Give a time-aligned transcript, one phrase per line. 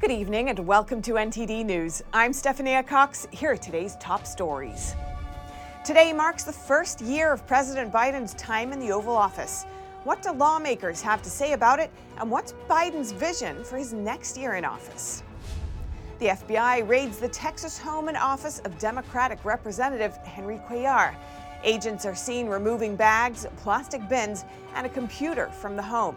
[0.00, 2.04] Good evening and welcome to NTD News.
[2.12, 3.26] I'm Stephania Cox.
[3.32, 4.94] Here are today's top stories.
[5.84, 9.64] Today marks the first year of President Biden's time in the Oval Office.
[10.04, 14.36] What do lawmakers have to say about it, and what's Biden's vision for his next
[14.38, 15.24] year in office?
[16.20, 21.12] The FBI raids the Texas home and office of Democratic Representative Henry Cuellar.
[21.64, 24.44] Agents are seen removing bags, plastic bins,
[24.76, 26.14] and a computer from the home.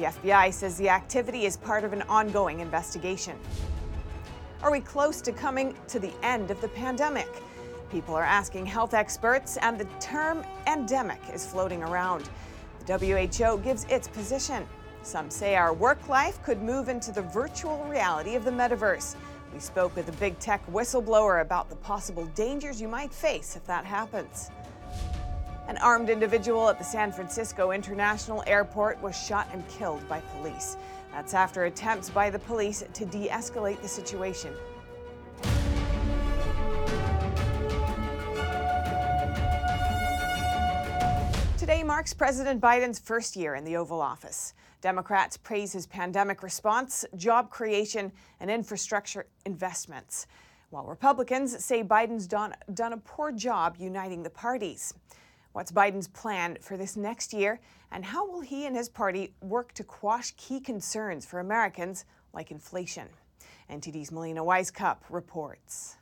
[0.00, 3.36] The FBI says the activity is part of an ongoing investigation.
[4.62, 7.28] Are we close to coming to the end of the pandemic?
[7.92, 12.30] People are asking health experts, and the term endemic is floating around.
[12.86, 14.66] The WHO gives its position.
[15.02, 19.16] Some say our work life could move into the virtual reality of the metaverse.
[19.52, 23.66] We spoke with a big tech whistleblower about the possible dangers you might face if
[23.66, 24.50] that happens.
[25.70, 30.76] An armed individual at the San Francisco International Airport was shot and killed by police.
[31.12, 34.52] That's after attempts by the police to de escalate the situation.
[41.56, 44.54] Today marks President Biden's first year in the Oval Office.
[44.80, 50.26] Democrats praise his pandemic response, job creation, and infrastructure investments,
[50.70, 54.94] while Republicans say Biden's done, done a poor job uniting the parties.
[55.52, 57.58] What's Biden's plan for this next year,
[57.90, 62.52] and how will he and his party work to quash key concerns for Americans like
[62.52, 63.08] inflation?
[63.68, 65.96] NTD's Melina Wisecup reports.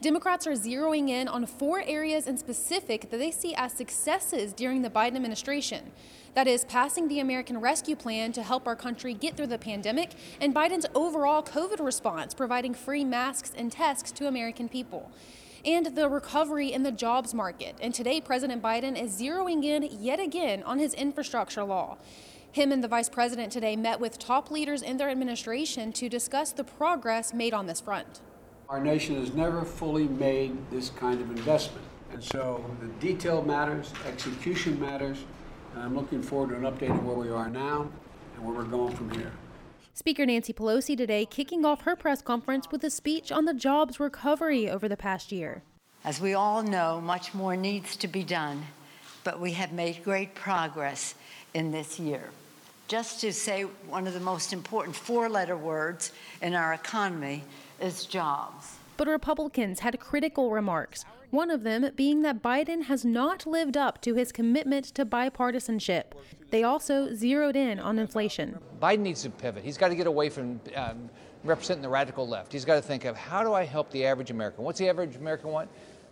[0.00, 4.82] Democrats are zeroing in on four areas in specific that they see as successes during
[4.82, 5.92] the Biden administration.
[6.34, 10.10] That is, passing the American Rescue Plan to help our country get through the pandemic,
[10.40, 15.10] and Biden's overall COVID response, providing free masks and tests to American people
[15.64, 17.76] and the recovery in the jobs market.
[17.80, 21.98] And today, President Biden is zeroing in yet again on his infrastructure law.
[22.52, 26.52] Him and the vice president today met with top leaders in their administration to discuss
[26.52, 28.20] the progress made on this front.
[28.68, 31.86] Our nation has never fully made this kind of investment.
[32.12, 35.24] And so the detail matters, execution matters,
[35.74, 37.88] and I'm looking forward to an update of where we are now
[38.34, 39.32] and where we're going from here.
[39.94, 44.00] Speaker Nancy Pelosi today kicking off her press conference with a speech on the jobs
[44.00, 45.62] recovery over the past year.
[46.02, 48.64] As we all know, much more needs to be done,
[49.22, 51.14] but we have made great progress
[51.52, 52.30] in this year.
[52.88, 57.44] Just to say one of the most important four letter words in our economy
[57.78, 58.78] is jobs.
[59.02, 64.00] But Republicans had critical remarks, one of them being that Biden has not lived up
[64.02, 66.12] to his commitment to bipartisanship.
[66.52, 68.60] They also zeroed in on inflation.
[68.80, 69.64] Biden needs to pivot.
[69.64, 71.10] He's got to get away from um,
[71.42, 72.52] representing the radical left.
[72.52, 74.62] He's got to think of how do I help the average American?
[74.62, 75.68] What's the average American want?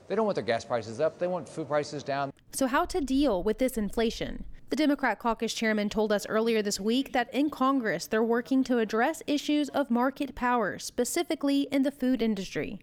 [0.09, 2.33] They don't want their gas prices up, they want food prices down.
[2.53, 4.43] So, how to deal with this inflation?
[4.71, 8.79] The Democrat caucus chairman told us earlier this week that in Congress they're working to
[8.79, 12.79] address issues of market power, specifically in the food industry.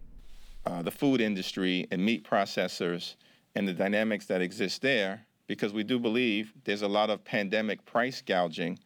[0.66, 3.16] Uh, the food industry and meat processors
[3.56, 7.86] and the dynamics that exist there, because we do believe there's a lot of pandemic
[7.86, 8.78] price gouging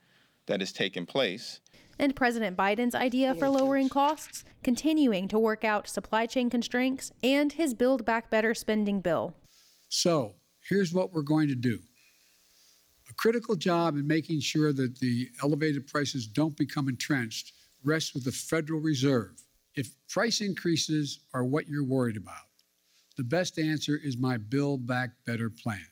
[0.46, 1.60] that is taking place.
[1.98, 7.52] And President Biden's idea for lowering costs, continuing to work out supply chain constraints, and
[7.54, 9.34] his Build Back Better spending bill.
[9.90, 10.36] So,
[10.70, 11.91] here's what we're going to do a
[13.22, 18.32] critical job in making sure that the elevated prices don't become entrenched rests with the
[18.32, 19.44] Federal Reserve.
[19.76, 22.50] If price increases are what you're worried about,
[23.18, 25.86] the best answer is my Build Back Better plan.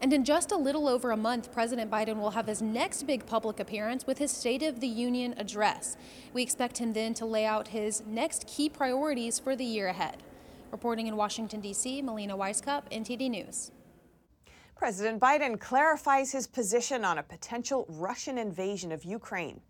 [0.00, 3.24] And in just a little over a month, President Biden will have his next big
[3.24, 5.96] public appearance with his State of the Union address.
[6.32, 10.24] We expect him then to lay out his next key priorities for the year ahead.
[10.72, 13.70] Reporting in Washington, D.C., Melina Wisecup, NTD News.
[14.84, 19.62] President Biden clarifies his position on a potential Russian invasion of Ukraine.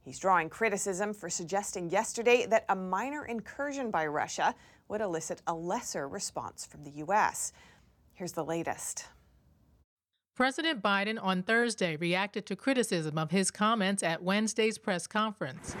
[0.00, 4.54] He's drawing criticism for suggesting yesterday that a minor incursion by Russia
[4.88, 7.52] would elicit a lesser response from the U.S.
[8.14, 9.08] Here's the latest.
[10.34, 15.76] President Biden on Thursday reacted to criticism of his comments at Wednesday's press conference.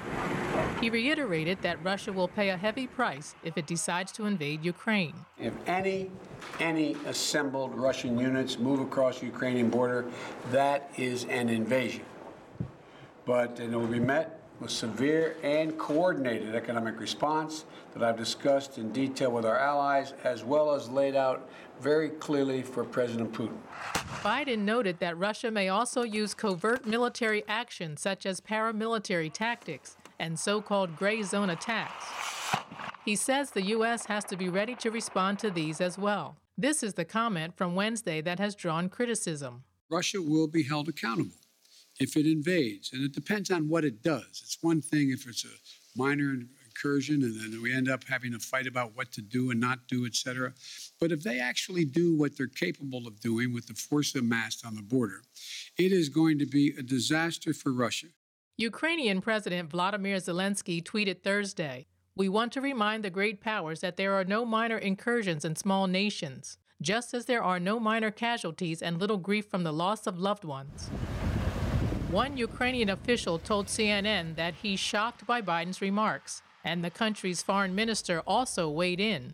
[0.82, 5.14] He reiterated that Russia will pay a heavy price if it decides to invade Ukraine.
[5.38, 6.10] If any
[6.58, 10.10] any assembled Russian units move across the Ukrainian border,
[10.50, 12.04] that is an invasion.
[13.24, 17.64] But it will be met with severe and coordinated economic response
[17.94, 21.48] that I've discussed in detail with our allies, as well as laid out
[21.80, 23.58] very clearly for President Putin.
[24.24, 30.38] Biden noted that Russia may also use covert military action, such as paramilitary tactics and
[30.38, 32.06] so called gray zone attacks.
[33.04, 34.06] He says the U.S.
[34.06, 36.36] has to be ready to respond to these as well.
[36.56, 39.64] This is the comment from Wednesday that has drawn criticism.
[39.90, 41.40] Russia will be held accountable
[41.98, 44.40] if it invades, and it depends on what it does.
[44.44, 48.38] It's one thing if it's a minor incursion and then we end up having a
[48.38, 50.54] fight about what to do and not do, etc.
[51.00, 54.76] But if they actually do what they're capable of doing with the force amassed on
[54.76, 55.22] the border,
[55.76, 58.06] it is going to be a disaster for Russia.
[58.58, 64.12] Ukrainian President Vladimir Zelensky tweeted Thursday We want to remind the great powers that there
[64.12, 69.00] are no minor incursions in small nations, just as there are no minor casualties and
[69.00, 70.90] little grief from the loss of loved ones.
[72.10, 77.74] One Ukrainian official told CNN that he's shocked by Biden's remarks, and the country's foreign
[77.74, 79.32] minister also weighed in.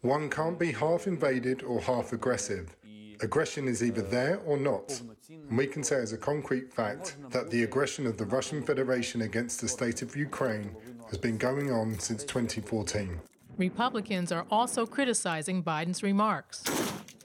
[0.00, 2.76] One can't be half invaded or half aggressive.
[3.20, 5.00] Aggression is either there or not.
[5.30, 9.22] And we can say as a concrete fact that the aggression of the Russian Federation
[9.22, 10.74] against the state of Ukraine
[11.08, 13.18] has been going on since 2014.
[13.56, 16.62] Republicans are also criticizing Biden's remarks.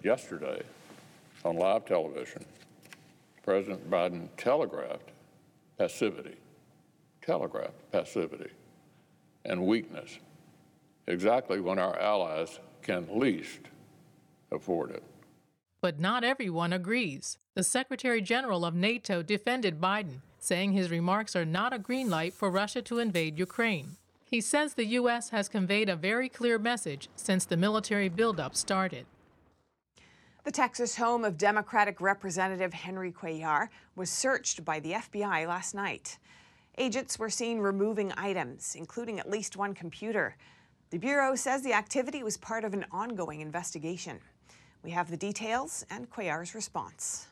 [0.02, 0.64] Yesterday,
[1.44, 2.46] on live television,
[3.44, 5.10] President Biden telegraphed
[5.78, 6.38] passivity,
[7.22, 8.52] telegraphed passivity
[9.44, 10.20] and weakness,
[11.08, 13.60] exactly when our allies can least
[14.52, 15.04] afford it.
[15.82, 17.40] But not everyone agrees.
[17.56, 22.36] The Secretary General of NATO defended Biden, saying his remarks are not a green light
[22.36, 23.96] for Russia to invade Ukraine.
[24.24, 25.30] He says the U.S.
[25.32, 29.08] has conveyed a very clear message since the military buildup started.
[30.44, 36.20] The Texas home of Democratic Representative Henry Cuellar was searched by the FBI last night.
[36.78, 40.36] Agents were seen removing items, including at least one computer.
[40.92, 44.20] The Bureau says the activity was part of an ongoing investigation.
[44.84, 47.28] We have the details and Cuellar's response.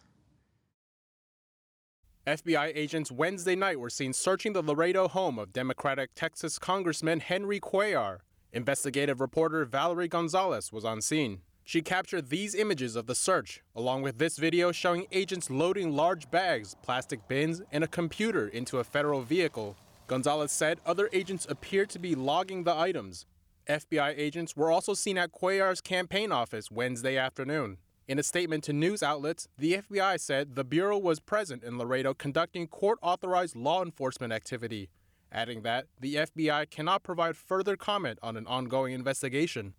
[2.28, 7.60] FBI agents Wednesday night were seen searching the Laredo home of Democratic Texas Congressman Henry
[7.60, 8.20] Cuellar.
[8.54, 11.42] Investigative reporter Valerie Gonzalez was on scene.
[11.64, 16.30] She captured these images of the search, along with this video showing agents loading large
[16.30, 19.76] bags, plastic bins, and a computer into a federal vehicle.
[20.08, 23.26] Gonzalez said other agents appeared to be logging the items,
[23.70, 27.78] FBI agents were also seen at Cuellar's campaign office Wednesday afternoon.
[28.08, 32.16] In a statement to news outlets, the FBI said the Bureau was present in Laredo
[32.16, 34.90] conducting court authorized law enforcement activity,
[35.32, 39.76] adding that the FBI cannot provide further comment on an ongoing investigation.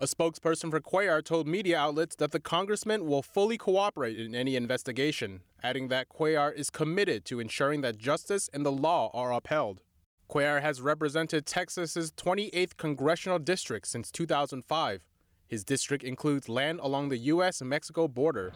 [0.00, 4.56] A spokesperson for Cuellar told media outlets that the congressman will fully cooperate in any
[4.56, 9.82] investigation, adding that Cuellar is committed to ensuring that justice and the law are upheld.
[10.28, 15.02] Cuellar has represented Texas's 28th congressional district since 2005.
[15.46, 17.62] His district includes land along the U.S.
[17.62, 18.52] Mexico border.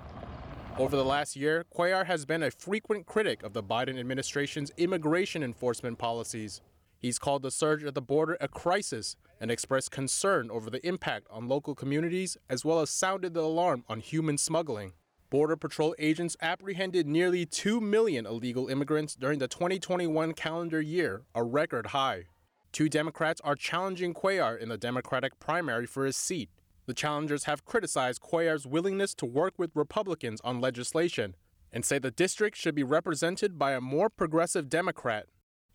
[0.76, 5.42] Over the last year, Cuellar has been a frequent critic of the Biden administration's immigration
[5.42, 6.60] enforcement policies.
[6.98, 11.26] He's called the surge at the border a crisis and expressed concern over the impact
[11.30, 14.92] on local communities, as well as sounded the alarm on human smuggling.
[15.32, 21.43] Border Patrol agents apprehended nearly 2 million illegal immigrants during the 2021 calendar year, a
[21.43, 22.25] record high.
[22.70, 26.50] Two Democrats are challenging Cuellar in the Democratic primary for his seat.
[26.84, 31.34] The challengers have criticized Cuellar's willingness to work with Republicans on legislation
[31.73, 35.29] and say the district should be represented by a more progressive Democrat.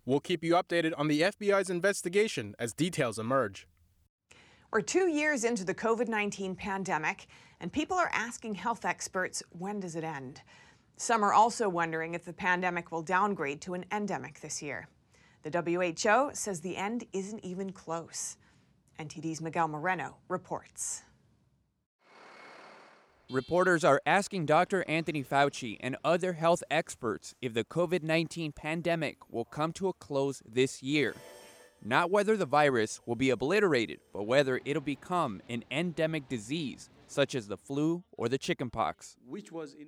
[0.06, 3.68] We'll keep you updated on the FBI's investigation as details emerge.
[4.72, 7.26] We're two years into the COVID 19 pandemic,
[7.60, 10.42] and people are asking health experts when does it end?
[10.98, 14.88] Some are also wondering if the pandemic will downgrade to an endemic this year.
[15.44, 18.38] The WHO says the end isn't even close.
[19.00, 21.04] NTD's Miguel Moreno reports.
[23.30, 24.86] Reporters are asking Dr.
[24.88, 29.94] Anthony Fauci and other health experts if the COVID 19 pandemic will come to a
[29.94, 31.14] close this year.
[31.84, 37.36] Not whether the virus will be obliterated, but whether it'll become an endemic disease such
[37.36, 39.18] as the flu or the chickenpox.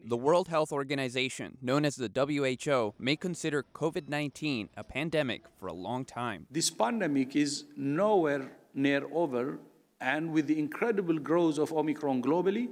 [0.06, 5.68] the World Health Organization, known as the WHO, may consider COVID 19 a pandemic for
[5.68, 6.48] a long time.
[6.50, 9.60] This pandemic is nowhere near over,
[10.02, 12.70] and with the incredible growth of Omicron globally,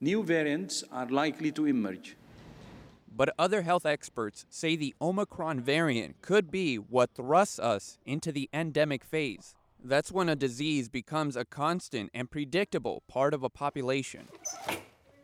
[0.00, 2.16] new variants are likely to emerge.
[3.14, 8.48] But other health experts say the Omicron variant could be what thrusts us into the
[8.54, 9.54] endemic phase.
[9.84, 14.28] That's when a disease becomes a constant and predictable part of a population.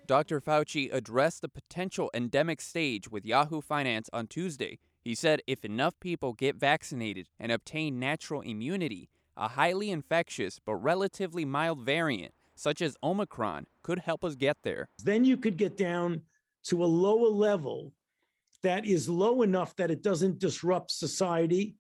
[0.07, 0.41] Dr.
[0.41, 4.81] Fauci addressed the potential endemic stage with Yahoo Finance on Tuesday.
[5.05, 10.75] He said if enough people get vaccinated and obtain natural immunity, a highly infectious but
[10.75, 14.89] relatively mild variant, such as Omicron, could help us get there.
[15.05, 16.23] Then you could get down
[16.65, 17.93] to a lower level
[18.63, 21.77] that is low enough that it doesn't disrupt society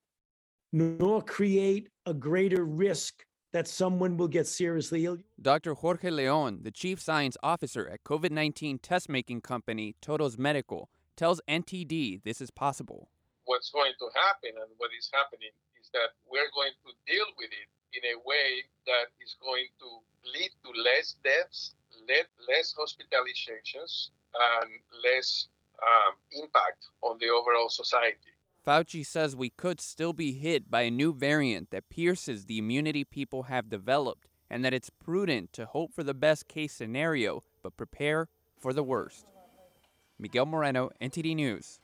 [0.72, 5.18] nor create a greater risk that someone will get seriously ill.
[5.40, 5.74] Dr.
[5.74, 11.40] Jorge Leon, the chief science officer at COVID 19 test making company Todos Medical, tells
[11.48, 13.08] NTD this is possible.
[13.44, 17.48] What's going to happen and what is happening is that we're going to deal with
[17.48, 19.88] it in a way that is going to
[20.36, 21.74] lead to less deaths,
[22.06, 24.70] less hospitalizations, and
[25.02, 25.48] less
[25.80, 28.36] um, impact on the overall society.
[28.68, 33.02] Fauci says we could still be hit by a new variant that pierces the immunity
[33.02, 37.78] people have developed, and that it's prudent to hope for the best case scenario but
[37.78, 39.24] prepare for the worst.
[40.18, 41.80] Miguel Moreno, NTD News.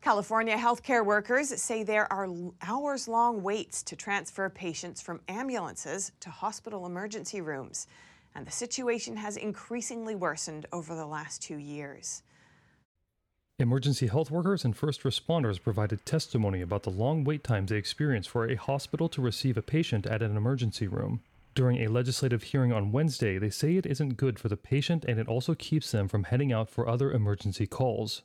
[0.00, 2.26] California healthcare workers say there are
[2.62, 7.86] hours long waits to transfer patients from ambulances to hospital emergency rooms,
[8.34, 12.22] and the situation has increasingly worsened over the last two years.
[13.60, 18.24] Emergency health workers and first responders provided testimony about the long wait times they experience
[18.24, 21.20] for a hospital to receive a patient at an emergency room.
[21.56, 25.18] During a legislative hearing on Wednesday, they say it isn't good for the patient and
[25.18, 28.22] it also keeps them from heading out for other emergency calls.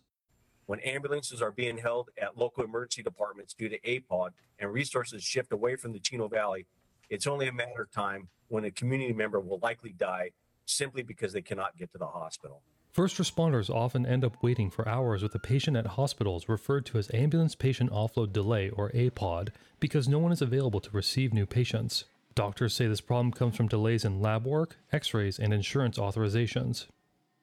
[0.68, 5.52] When ambulances are being held at local emergency departments due to APOD and resources shift
[5.52, 6.68] away from the Chino Valley,
[7.10, 10.30] it's only a matter of time when a community member will likely die
[10.68, 12.62] simply because they cannot get to the hospital.
[12.94, 17.00] First responders often end up waiting for hours with a patient at hospitals referred to
[17.00, 21.48] as ambulance patient offload delay or APOD because no one is available to receive new
[21.48, 22.04] patients.
[22.36, 26.86] Doctors say this problem comes from delays in lab work, x rays, and insurance authorizations.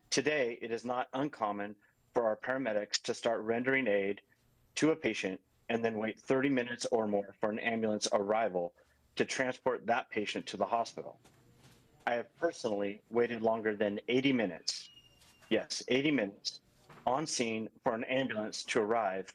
[0.08, 1.74] Today, it is not uncommon
[2.14, 4.20] for our paramedics to start rendering aid
[4.76, 8.72] to a patient and then wait 30 minutes or more for an ambulance arrival
[9.16, 11.18] to transport that patient to the hospital.
[12.06, 14.89] I have personally waited longer than 80 minutes
[15.50, 16.60] Yes, 80 minutes
[17.06, 19.34] on scene for an ambulance to arrive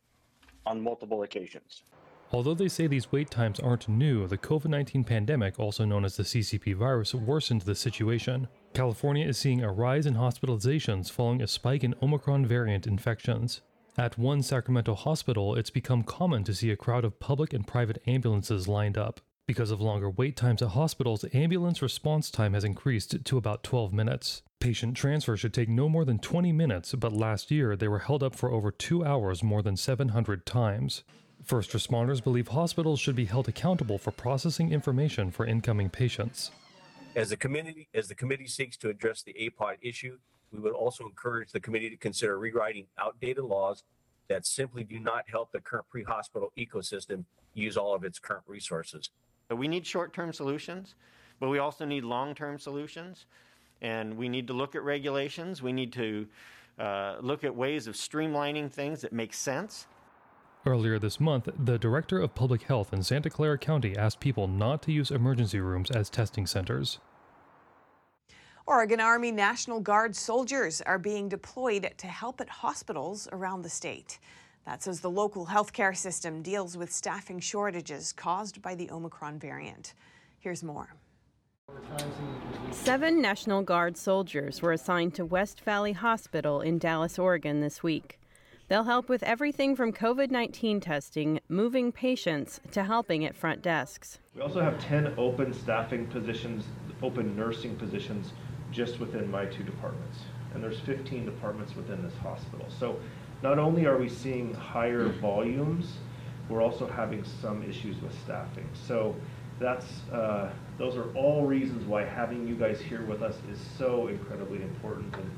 [0.65, 1.83] on multiple occasions.
[2.31, 6.17] Although they say these wait times aren't new, the COVID 19 pandemic, also known as
[6.17, 8.47] the CCP virus, worsened the situation.
[8.73, 13.61] California is seeing a rise in hospitalizations following a spike in Omicron variant infections.
[13.97, 18.01] At one Sacramento hospital, it's become common to see a crowd of public and private
[18.07, 19.21] ambulances lined up.
[19.47, 23.93] Because of longer wait times at hospitals, ambulance response time has increased to about 12
[23.93, 24.41] minutes.
[24.65, 28.23] Patient transfer should take no more than 20 minutes, but last year they were held
[28.23, 31.03] up for over two hours more than 700 times.
[31.43, 36.49] First responders believe hospitals should be held accountable for processing information for incoming patients.
[37.15, 40.17] As the committee, as the committee seeks to address the APOD issue,
[40.51, 43.83] we would also encourage the committee to consider rewriting outdated laws
[44.29, 49.11] that simply do not help the current pre-hospital ecosystem use all of its current resources.
[49.47, 50.95] So we need short-term solutions,
[51.39, 53.27] but we also need long-term solutions.
[53.81, 55.61] And we need to look at regulations.
[55.61, 56.27] We need to
[56.79, 59.87] uh, look at ways of streamlining things that make sense.
[60.65, 64.81] Earlier this month, the director of public health in Santa Clara County asked people not
[64.83, 66.99] to use emergency rooms as testing centers.
[68.65, 74.17] Oregon Army National Guard soldiers are being deployed to help at hospitals around the state.
[74.65, 79.93] That's as the local healthcare system deals with staffing shortages caused by the Omicron variant.
[80.39, 80.95] Here's more.
[82.71, 88.19] Seven National Guard soldiers were assigned to West Valley Hospital in Dallas, Oregon this week.
[88.67, 94.19] They'll help with everything from COVID 19 testing, moving patients, to helping at front desks.
[94.35, 96.65] We also have 10 open staffing positions,
[97.01, 98.33] open nursing positions
[98.71, 100.19] just within my two departments.
[100.53, 102.65] And there's 15 departments within this hospital.
[102.69, 102.99] So
[103.41, 105.93] not only are we seeing higher volumes,
[106.49, 108.67] we're also having some issues with staffing.
[108.73, 109.15] So
[109.59, 114.07] that's uh, those are all reasons why having you guys here with us is so
[114.07, 115.31] incredibly important and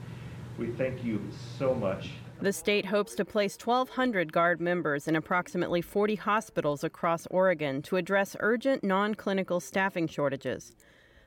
[0.57, 1.21] we thank you
[1.57, 2.09] so much
[2.39, 7.95] the state hopes to place 1,200 Guard members in approximately 40 hospitals across Oregon to
[7.95, 10.75] address urgent non clinical staffing shortages.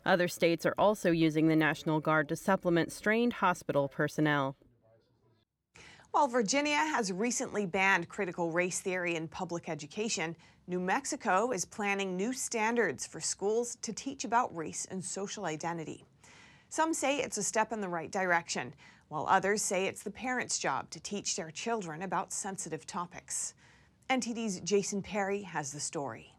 [0.06, 4.54] Other states are also using the National Guard to supplement strained hospital personnel.
[6.12, 10.34] While Virginia has recently banned critical race theory in public education,
[10.66, 16.04] New Mexico is planning new standards for schools to teach about race and social identity.
[16.68, 18.74] Some say it's a step in the right direction,
[19.06, 23.54] while others say it's the parents' job to teach their children about sensitive topics.
[24.10, 26.29] NTD's Jason Perry has the story.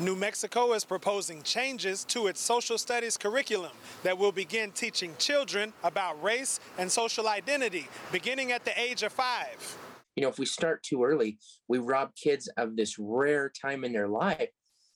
[0.00, 3.70] New Mexico is proposing changes to its social studies curriculum
[4.02, 9.12] that will begin teaching children about race and social identity beginning at the age of
[9.12, 9.78] five.
[10.16, 13.92] You know, if we start too early, we rob kids of this rare time in
[13.92, 14.48] their life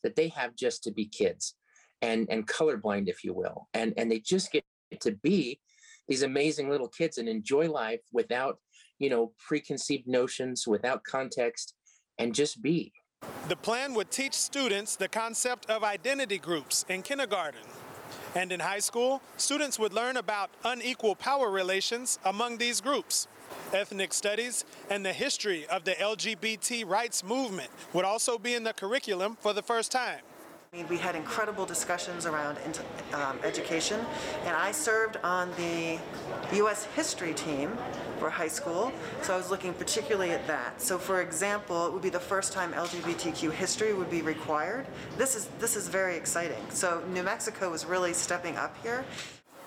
[0.02, 1.54] that they have just to be kids
[2.02, 3.68] and, and colorblind, if you will.
[3.74, 4.64] And, and they just get
[5.02, 5.60] to be
[6.08, 8.58] these amazing little kids and enjoy life without,
[8.98, 11.74] you know, preconceived notions, without context,
[12.18, 12.92] and just be
[13.48, 17.62] The plan would teach students the concept of identity groups in kindergarten.
[18.34, 23.26] And in high school, students would learn about unequal power relations among these groups.
[23.72, 28.74] Ethnic studies and the history of the LGBT rights movement would also be in the
[28.74, 30.20] curriculum for the first time.
[30.70, 32.58] I mean, we had incredible discussions around
[33.14, 34.04] um, education,
[34.44, 35.98] and I served on the
[36.56, 36.84] U.S.
[36.94, 37.74] history team
[38.18, 40.78] for high school, so I was looking particularly at that.
[40.78, 44.86] So, for example, it would be the first time LGBTQ history would be required.
[45.16, 46.62] This is this is very exciting.
[46.68, 49.06] So, New Mexico is really stepping up here.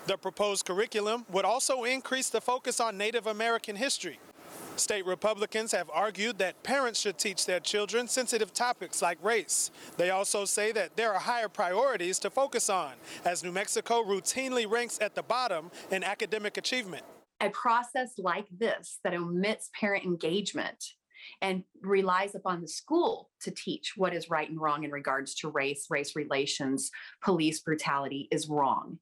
[0.06, 4.20] The proposed curriculum would also increase the focus on Native American history.
[4.76, 9.70] State Republicans have argued that parents should teach their children sensitive topics like race.
[9.96, 12.92] They also say that there are higher priorities to focus on,
[13.24, 17.04] as New Mexico routinely ranks at the bottom in academic achievement.
[17.40, 20.82] A process like this that omits parent engagement
[21.40, 25.50] and relies upon the school to teach what is right and wrong in regards to
[25.50, 26.90] race, race relations,
[27.22, 28.98] police brutality is wrong.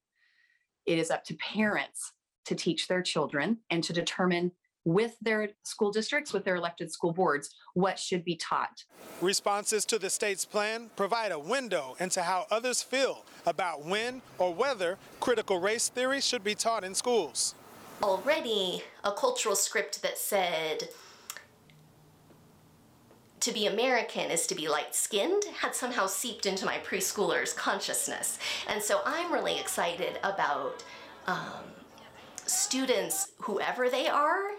[0.87, 2.13] It is up to parents
[2.47, 4.53] to teach their children and to determine
[4.85, 8.85] with their school districts, with their elected school boards, what should be taught.
[9.21, 14.55] Responses to the state's plan provide a window into how others feel about when or
[14.55, 17.55] whether critical race theory should be taught in schools.
[18.03, 20.89] Already, a cultural script that said
[23.41, 28.39] to be American is to be light skinned had somehow seeped into my preschooler's consciousness.
[28.69, 30.85] And so I'm really excited about
[31.27, 31.65] um,
[32.47, 34.51] students, whoever they are,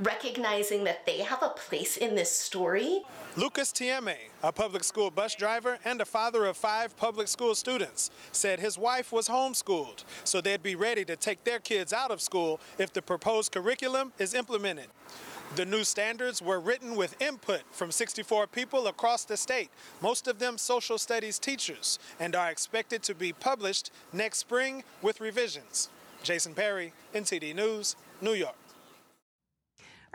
[0.00, 3.02] recognizing that they have a place in this story.
[3.36, 8.10] Lucas Tieme, a public school bus driver and a father of five public school students,
[8.32, 12.20] said his wife was homeschooled, so they'd be ready to take their kids out of
[12.20, 14.86] school if the proposed curriculum is implemented.
[15.56, 19.70] The new standards were written with input from 64 people across the state,
[20.02, 25.20] most of them social studies teachers, and are expected to be published next spring with
[25.20, 25.88] revisions.
[26.22, 28.56] Jason Perry, NTD News, New York.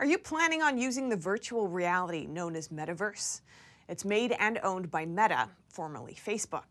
[0.00, 3.42] Are you planning on using the virtual reality known as Metaverse?
[3.88, 6.64] It's made and owned by Meta, formerly Facebook.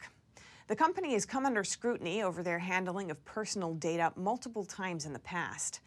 [0.68, 5.14] The company has come under scrutiny over their handling of personal data multiple times in
[5.14, 5.80] the past.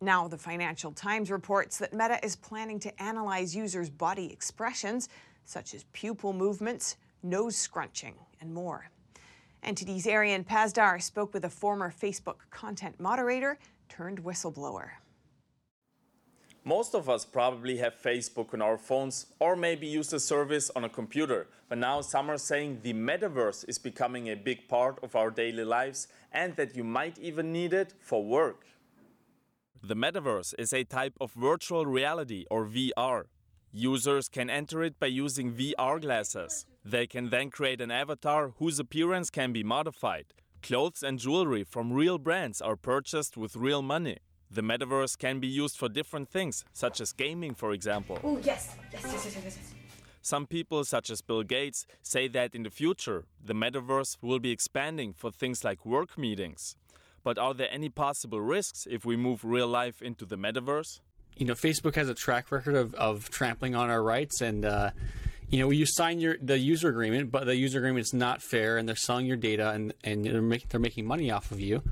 [0.00, 5.08] Now, the Financial Times reports that Meta is planning to analyze users' body expressions,
[5.44, 8.90] such as pupil movements, nose scrunching, and more.
[9.64, 13.56] NTD's Arian Pazdar spoke with a former Facebook content moderator
[13.88, 14.88] turned whistleblower.
[16.64, 20.84] Most of us probably have Facebook on our phones or maybe use the service on
[20.84, 21.48] a computer.
[21.68, 25.64] But now some are saying the metaverse is becoming a big part of our daily
[25.64, 28.66] lives and that you might even need it for work.
[29.82, 33.24] The metaverse is a type of virtual reality or VR.
[33.72, 36.64] Users can enter it by using VR glasses.
[36.84, 40.26] They can then create an avatar whose appearance can be modified.
[40.62, 44.18] Clothes and jewelry from real brands are purchased with real money.
[44.52, 48.18] The metaverse can be used for different things, such as gaming, for example.
[48.22, 48.76] Oh, yes.
[48.92, 49.74] Yes, yes, yes, yes, yes.
[50.20, 54.50] Some people, such as Bill Gates, say that in the future, the metaverse will be
[54.50, 56.76] expanding for things like work meetings.
[57.24, 61.00] But are there any possible risks if we move real life into the metaverse?
[61.36, 64.90] You know, Facebook has a track record of, of trampling on our rights, and uh,
[65.48, 68.76] you know, you sign your the user agreement, but the user agreement is not fair,
[68.76, 71.82] and they're selling your data, and and they're, make, they're making money off of you.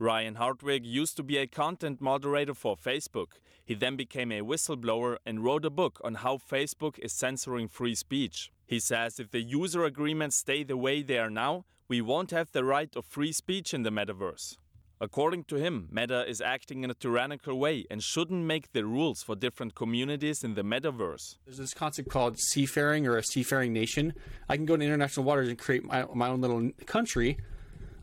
[0.00, 3.32] Ryan Hartwig used to be a content moderator for Facebook.
[3.62, 7.94] He then became a whistleblower and wrote a book on how Facebook is censoring free
[7.94, 8.50] speech.
[8.66, 12.50] He says if the user agreements stay the way they are now, we won't have
[12.52, 14.56] the right of free speech in the metaverse.
[15.02, 19.22] According to him, Meta is acting in a tyrannical way and shouldn't make the rules
[19.22, 21.36] for different communities in the metaverse.
[21.44, 24.14] There's this concept called seafaring or a seafaring nation.
[24.48, 27.36] I can go to international waters and create my, my own little country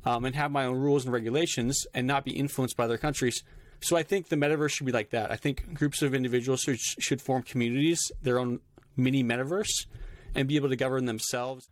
[0.05, 3.43] um, and have my own rules and regulations and not be influenced by other countries.
[3.81, 5.31] So I think the metaverse should be like that.
[5.31, 8.60] I think groups of individuals should, should form communities, their own
[8.95, 9.86] mini metaverse,
[10.33, 11.69] and be able to govern themselves.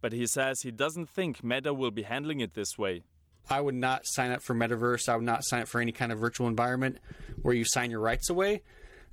[0.00, 3.02] But he says he doesn't think Meta will be handling it this way.
[3.48, 5.08] I would not sign up for metaverse.
[5.08, 6.98] I would not sign up for any kind of virtual environment
[7.42, 8.62] where you sign your rights away.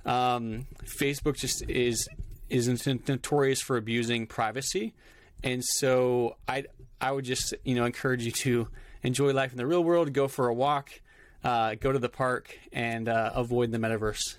[0.04, 0.66] Um,
[1.00, 2.08] Facebook just is
[2.50, 4.94] is notorious for abusing privacy,
[5.42, 6.64] and so I
[7.04, 8.68] I would just you know encourage you to
[9.02, 11.02] enjoy life in the real world, go for a walk,
[11.44, 14.36] uh, go to the park, and uh, avoid the metaverse.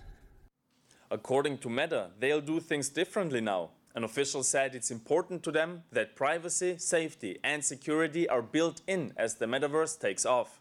[1.12, 3.69] According to Meta, they'll do things differently now.
[3.93, 9.13] An official said it's important to them that privacy, safety, and security are built in
[9.15, 10.60] as the metaverse takes off.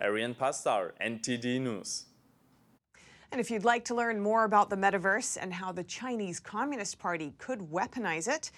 [0.00, 2.06] Arian Pastar, NTD News.
[3.30, 6.98] And if you'd like to learn more about the metaverse and how the Chinese Communist
[6.98, 8.50] Party could weaponize it,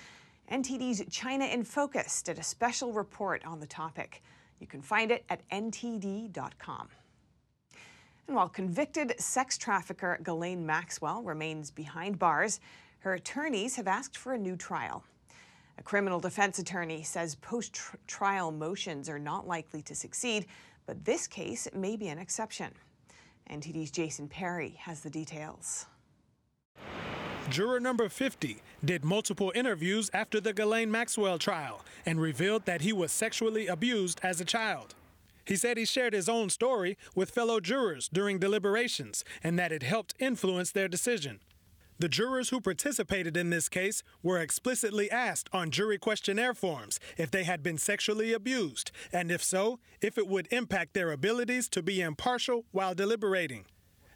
[0.50, 4.22] NTD's China in Focus did a special report on the topic.
[4.60, 6.88] You can find it at ntd.com.
[8.26, 12.60] And while convicted sex trafficker Ghislaine Maxwell remains behind bars,
[13.00, 15.04] her attorneys have asked for a new trial.
[15.78, 20.46] A criminal defense attorney says post trial motions are not likely to succeed,
[20.86, 22.72] but this case may be an exception.
[23.50, 25.86] NTD's Jason Perry has the details.
[27.50, 32.92] Juror number 50 did multiple interviews after the Ghislaine Maxwell trial and revealed that he
[32.92, 34.94] was sexually abused as a child.
[35.44, 39.84] He said he shared his own story with fellow jurors during deliberations and that it
[39.84, 41.38] helped influence their decision.
[41.98, 47.30] The jurors who participated in this case were explicitly asked on jury questionnaire forms if
[47.30, 51.82] they had been sexually abused, and if so, if it would impact their abilities to
[51.82, 53.64] be impartial while deliberating.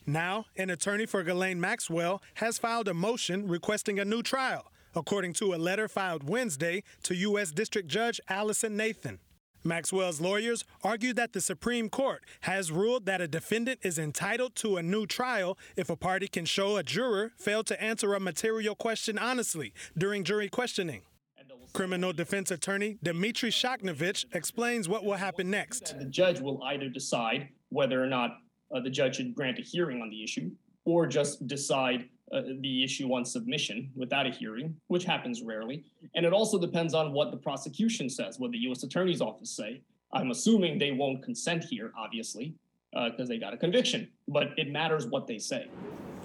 [0.07, 5.35] Now, an attorney for Ghislaine Maxwell has filed a motion requesting a new trial, according
[5.35, 7.53] to a letter filed Wednesday to U.S.
[7.53, 9.19] District Judge Allison Nathan.
[9.63, 14.79] Maxwell's lawyers argue that the Supreme Court has ruled that a defendant is entitled to
[14.79, 18.75] a new trial if a party can show a juror failed to answer a material
[18.75, 21.03] question honestly during jury questioning.
[21.73, 25.97] Criminal defense attorney Dmitry Shakhnevich explains what will happen next.
[25.99, 28.31] The judge will either decide whether or not
[28.75, 30.51] uh, the judge should grant a hearing on the issue
[30.85, 35.85] or just decide uh, the issue on submission without a hearing, which happens rarely.
[36.15, 38.83] And it also depends on what the prosecution says, what the U.S.
[38.83, 39.83] Attorney's Office say.
[40.13, 42.55] I'm assuming they won't consent here, obviously,
[42.93, 45.69] because uh, they got a conviction, but it matters what they say.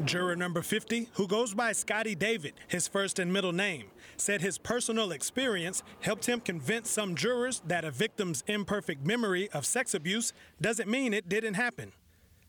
[0.03, 3.85] Juror number 50, who goes by Scotty David, his first and middle name,
[4.17, 9.65] said his personal experience helped him convince some jurors that a victim's imperfect memory of
[9.65, 11.93] sex abuse doesn't mean it didn't happen.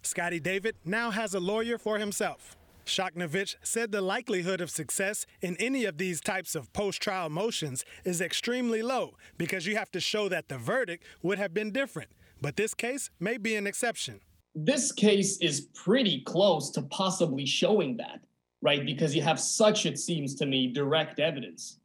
[0.06, 2.56] Scotty David now has a lawyer for himself.
[2.86, 7.84] Shakhnevich said the likelihood of success in any of these types of post trial motions
[8.04, 12.10] is extremely low because you have to show that the verdict would have been different.
[12.40, 14.20] But this case may be an exception.
[14.54, 18.20] This case is pretty close to possibly showing that,
[18.62, 18.86] right?
[18.86, 21.78] Because you have such, it seems to me, direct evidence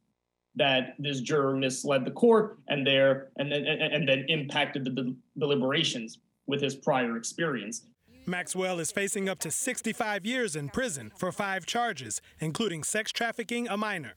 [0.54, 6.18] that this juror misled the court and there and then and then impacted the deliberations
[6.46, 7.86] with his prior experience.
[8.26, 13.66] Maxwell is facing up to 65 years in prison for five charges, including sex trafficking
[13.68, 14.14] a minor.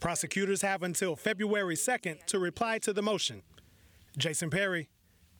[0.00, 3.42] Prosecutors have until February 2nd to reply to the motion.
[4.16, 4.88] Jason Perry,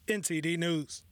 [0.07, 1.05] NTD News.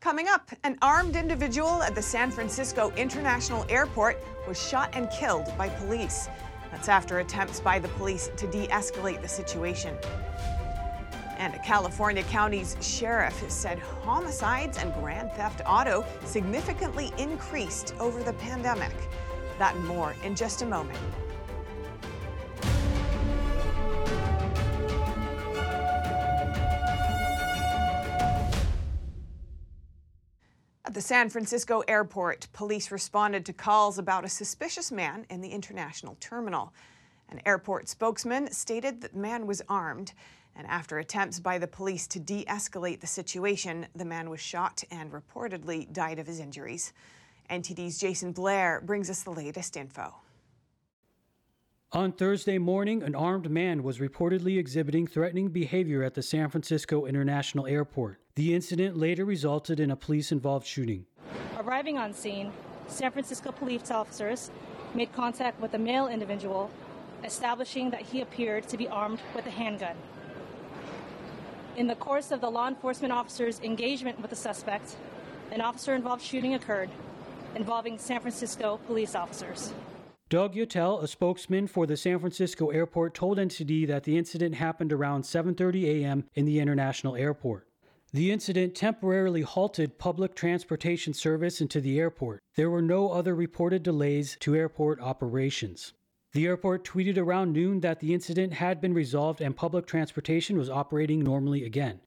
[0.00, 5.46] Coming up, an armed individual at the San Francisco International Airport was shot and killed
[5.56, 6.28] by police.
[6.70, 9.96] That's after attempts by the police to de escalate the situation.
[11.42, 18.34] And a California county's sheriff said homicides and grand theft auto significantly increased over the
[18.34, 18.94] pandemic.
[19.58, 21.00] That and more in just a moment.
[30.84, 35.48] At the San Francisco airport, police responded to calls about a suspicious man in the
[35.48, 36.72] international terminal.
[37.30, 40.12] An airport spokesman stated that the man was armed
[40.56, 44.84] and after attempts by the police to de escalate the situation, the man was shot
[44.90, 46.92] and reportedly died of his injuries.
[47.50, 50.14] NTD's Jason Blair brings us the latest info.
[51.94, 57.04] On Thursday morning, an armed man was reportedly exhibiting threatening behavior at the San Francisco
[57.04, 58.18] International Airport.
[58.34, 61.04] The incident later resulted in a police involved shooting.
[61.58, 62.50] Arriving on scene,
[62.86, 64.50] San Francisco police officers
[64.94, 66.70] made contact with a male individual,
[67.24, 69.96] establishing that he appeared to be armed with a handgun.
[71.74, 74.94] In the course of the law enforcement officer's engagement with the suspect,
[75.50, 76.90] an officer involved shooting occurred
[77.54, 79.72] involving San Francisco police officers.
[80.28, 84.92] Doug Yakel, a spokesman for the San Francisco airport, told NTD that the incident happened
[84.92, 86.24] around 7:30 a.m.
[86.34, 87.66] in the international airport.
[88.12, 92.42] The incident temporarily halted public transportation service into the airport.
[92.56, 95.94] There were no other reported delays to airport operations.
[96.34, 100.70] The airport tweeted around noon that the incident had been resolved and public transportation was
[100.70, 102.00] operating normally again.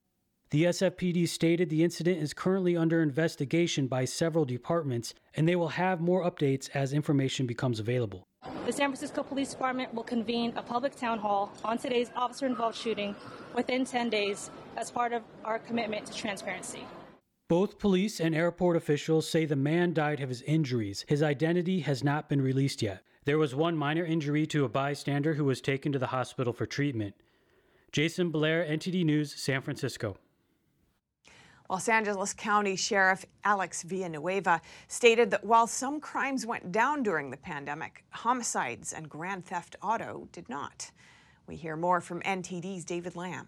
[0.50, 5.70] The SFPD stated the incident is currently under investigation by several departments and they will
[5.70, 8.24] have more updates as information becomes available.
[8.66, 12.78] The San Francisco Police Department will convene a public town hall on today's officer involved
[12.78, 13.16] shooting
[13.54, 16.84] within 10 days as part of our commitment to transparency.
[17.48, 21.06] Both police and airport officials say the man died of his injuries.
[21.08, 23.04] His identity has not been released yet.
[23.26, 26.68] There was one minor injury to a bystander who was taken to the hospital for
[26.68, 27.16] treatment.
[27.92, 30.18] Jason Blair, NTD News, San Francisco.
[31.68, 37.38] Los Angeles County Sheriff Alex Villanueva stated that while some crimes went down during the
[37.38, 40.92] pandemic, homicides and grand theft auto did not.
[41.48, 43.48] We hear more from NTD's David Lamb.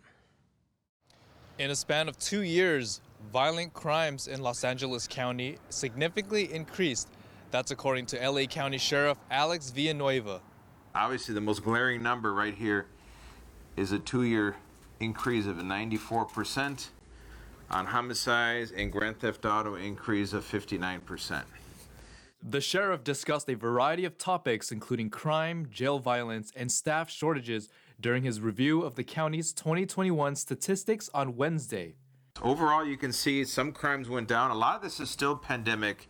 [1.59, 7.09] In a span of two years, violent crimes in Los Angeles County significantly increased.
[7.49, 10.41] That's according to LA County Sheriff Alex Villanueva.
[10.93, 12.87] Obviously, the most glaring number right here
[13.77, 14.57] is a two year
[14.99, 16.87] increase of 94%
[17.69, 21.43] on homicides and grand theft auto increase of 59%.
[22.43, 28.23] The sheriff discussed a variety of topics, including crime, jail violence, and staff shortages, during
[28.23, 31.95] his review of the county's 2021 statistics on Wednesday.
[32.43, 34.51] Overall, you can see some crimes went down.
[34.51, 36.07] A lot of this is still pandemic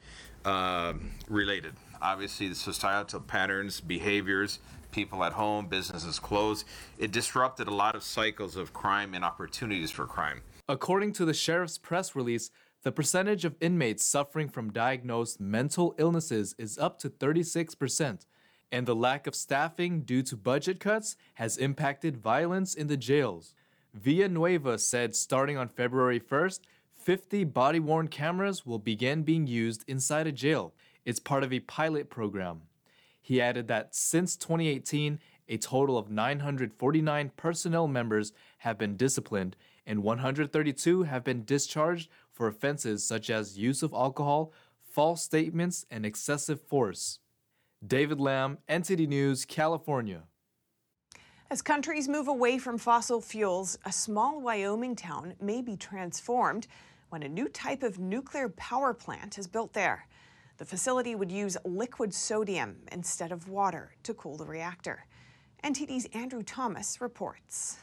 [0.48, 0.94] uh,
[1.28, 1.74] related.
[2.02, 4.60] Obviously, the societal patterns, behaviors,
[4.92, 6.66] people at home, businesses closed.
[6.98, 10.42] It disrupted a lot of cycles of crime and opportunities for crime.
[10.70, 12.50] According to the sheriff's press release,
[12.84, 18.26] the percentage of inmates suffering from diagnosed mental illnesses is up to 36%,
[18.72, 23.54] and the lack of staffing due to budget cuts has impacted violence in the jails.
[23.94, 26.60] Villanueva said starting on February 1st,
[27.08, 30.74] 50 body worn cameras will begin being used inside a jail.
[31.06, 32.64] It's part of a pilot program.
[33.22, 35.18] He added that since 2018,
[35.48, 42.46] a total of 949 personnel members have been disciplined and 132 have been discharged for
[42.46, 44.52] offenses such as use of alcohol,
[44.92, 47.20] false statements, and excessive force.
[47.88, 50.24] David Lamb, NTD News, California.
[51.50, 56.68] As countries move away from fossil fuels, a small Wyoming town may be transformed
[57.10, 60.08] when a new type of nuclear power plant is built there.
[60.58, 65.06] The facility would use liquid sodium instead of water to cool the reactor.
[65.64, 67.78] NTD's Andrew Thomas reports.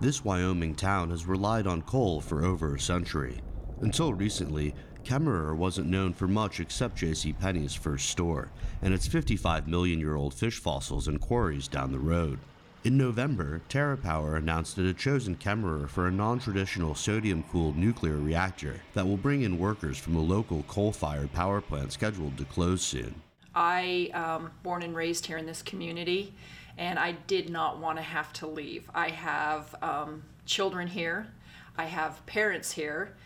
[0.00, 3.40] This Wyoming town has relied on coal for over a century.
[3.80, 4.74] Until recently,
[5.04, 7.32] Kemmerer wasn't known for much except J.C.
[7.32, 8.50] Penney's first store
[8.82, 12.38] and its 55 million year old fish fossils and quarries down the road.
[12.86, 18.14] In November, TerraPower announced it had chosen Kemmerer for a non traditional sodium cooled nuclear
[18.14, 22.44] reactor that will bring in workers from a local coal fired power plant scheduled to
[22.44, 23.20] close soon.
[23.56, 26.32] I um, born and raised here in this community,
[26.78, 28.88] and I did not want to have to leave.
[28.94, 31.26] I have um, children here,
[31.76, 33.16] I have parents here,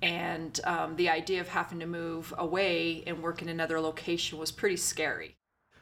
[0.00, 4.52] and um, the idea of having to move away and work in another location was
[4.52, 5.34] pretty scary.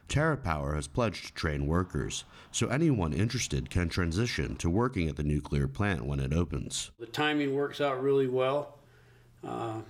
[0.07, 5.23] TerraPower has pledged to train workers, so anyone interested can transition to working at the
[5.23, 6.91] nuclear plant when it opens.
[6.99, 8.79] The timing works out really well.
[9.43, 9.81] Uh,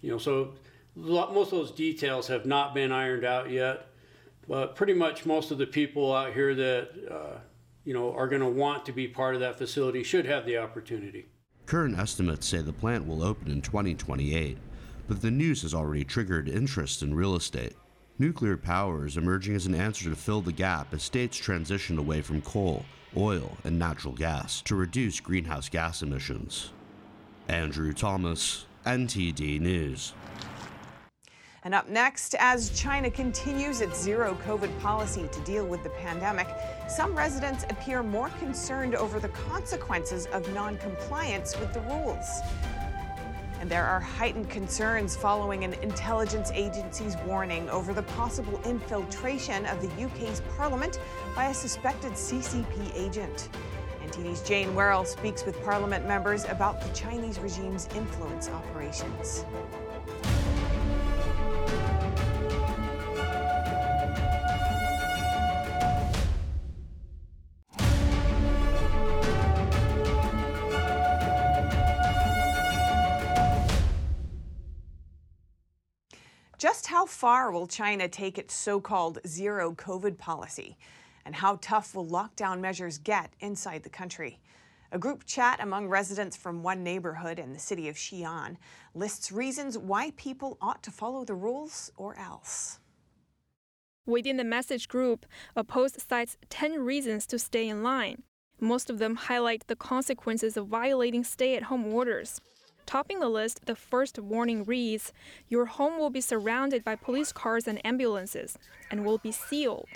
[0.00, 0.54] you know, so
[0.96, 3.88] most of those details have not been ironed out yet,
[4.48, 7.38] but pretty much most of the people out here that uh,
[7.84, 10.56] you know are going to want to be part of that facility should have the
[10.58, 11.26] opportunity.
[11.66, 14.56] Current estimates say the plant will open in 2028,
[15.08, 17.74] but the news has already triggered interest in real estate.
[18.18, 22.22] Nuclear power is emerging as an answer to fill the gap as states transition away
[22.22, 22.82] from coal,
[23.14, 26.70] oil, and natural gas to reduce greenhouse gas emissions.
[27.48, 30.14] Andrew Thomas, NTD News.
[31.62, 36.48] And up next, as China continues its zero COVID policy to deal with the pandemic,
[36.88, 42.40] some residents appear more concerned over the consequences of noncompliance with the rules.
[43.60, 49.80] And there are heightened concerns following an intelligence agency's warning over the possible infiltration of
[49.80, 51.00] the UK's parliament
[51.34, 53.48] by a suspected CCP agent.
[54.04, 59.44] NTD's Jane Werrell speaks with parliament members about the Chinese regime's influence operations.
[77.16, 80.76] Far will China take its so called zero COVID policy?
[81.24, 84.38] And how tough will lockdown measures get inside the country?
[84.92, 88.58] A group chat among residents from one neighborhood in the city of Xi'an
[88.94, 92.80] lists reasons why people ought to follow the rules or else.
[94.04, 95.24] Within the message group,
[95.56, 98.24] a post cites 10 reasons to stay in line.
[98.60, 102.42] Most of them highlight the consequences of violating stay at home orders.
[102.86, 105.12] Topping the list, the first warning reads
[105.48, 108.56] Your home will be surrounded by police cars and ambulances
[108.90, 109.88] and will be sealed.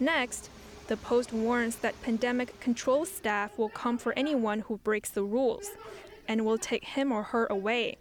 [0.00, 0.50] Next,
[0.88, 5.70] the post warns that pandemic control staff will come for anyone who breaks the rules
[6.26, 7.98] and will take him or her away.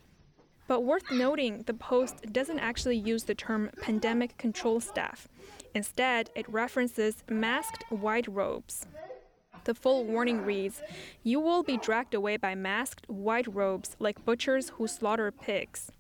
[0.68, 5.28] But worth noting, the post doesn't actually use the term pandemic control staff.
[5.74, 8.86] Instead, it references masked white robes.
[9.68, 10.82] The full warning reads
[11.24, 15.92] You will be dragged away by masked white robes like butchers who slaughter pigs.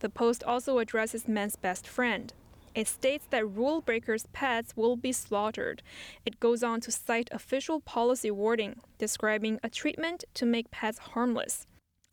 [0.00, 2.32] The post also addresses men's best friend.
[2.74, 5.84] It states that rule breakers' pets will be slaughtered.
[6.26, 11.64] It goes on to cite official policy wording describing a treatment to make pets harmless.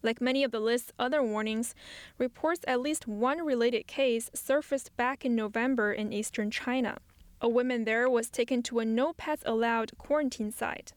[0.03, 1.73] Like many of the list's other warnings,
[2.19, 6.99] reports at least one related case surfaced back in November in eastern China.
[7.41, 10.93] A woman there was taken to a no pets allowed quarantine site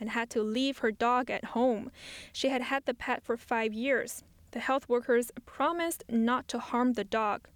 [0.00, 1.90] and had to leave her dog at home.
[2.32, 4.22] She had had the pet for five years.
[4.52, 7.48] The health workers promised not to harm the dog.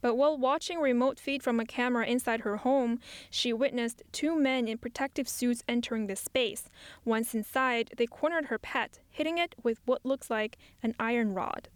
[0.00, 4.66] But while watching remote feed from a camera inside her home, she witnessed two men
[4.66, 6.70] in protective suits entering the space.
[7.04, 11.68] Once inside, they cornered her pet, hitting it with what looks like an iron rod.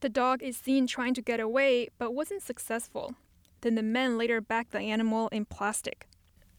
[0.00, 3.14] The dog is seen trying to get away, but wasn't successful.
[3.60, 6.06] Then the men later bagged the animal in plastic.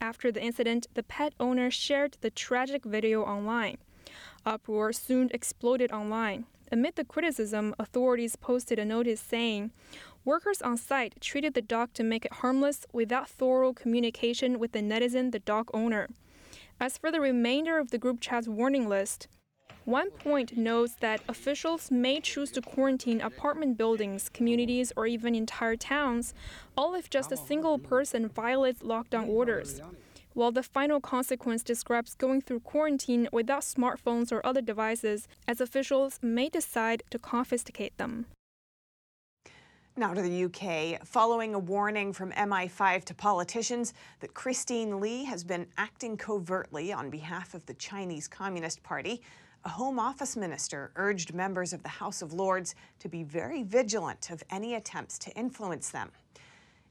[0.01, 3.77] After the incident, the pet owner shared the tragic video online.
[4.47, 6.45] Uproar soon exploded online.
[6.71, 9.69] Amid the criticism, authorities posted a notice saying,
[10.25, 14.79] Workers on site treated the dog to make it harmless without thorough communication with the
[14.79, 16.07] netizen, the dog owner.
[16.79, 19.27] As for the remainder of the group chat's warning list,
[19.85, 25.75] one point notes that officials may choose to quarantine apartment buildings, communities, or even entire
[25.75, 26.33] towns,
[26.77, 29.81] all if just a single person violates lockdown orders.
[30.33, 36.19] While the final consequence describes going through quarantine without smartphones or other devices, as officials
[36.21, 38.27] may decide to confiscate them.
[39.97, 41.05] Now to the UK.
[41.05, 47.09] Following a warning from MI5 to politicians that Christine Lee has been acting covertly on
[47.09, 49.21] behalf of the Chinese Communist Party,
[49.63, 54.31] a Home Office minister urged members of the House of Lords to be very vigilant
[54.31, 56.09] of any attempts to influence them.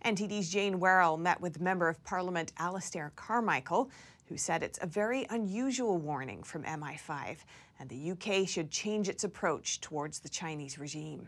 [0.04, 3.90] NTD's Jane Werrell met with Member of Parliament Alistair Carmichael,
[4.26, 7.38] who said it's a very unusual warning from MI5
[7.80, 11.26] and the UK should change its approach towards the Chinese regime.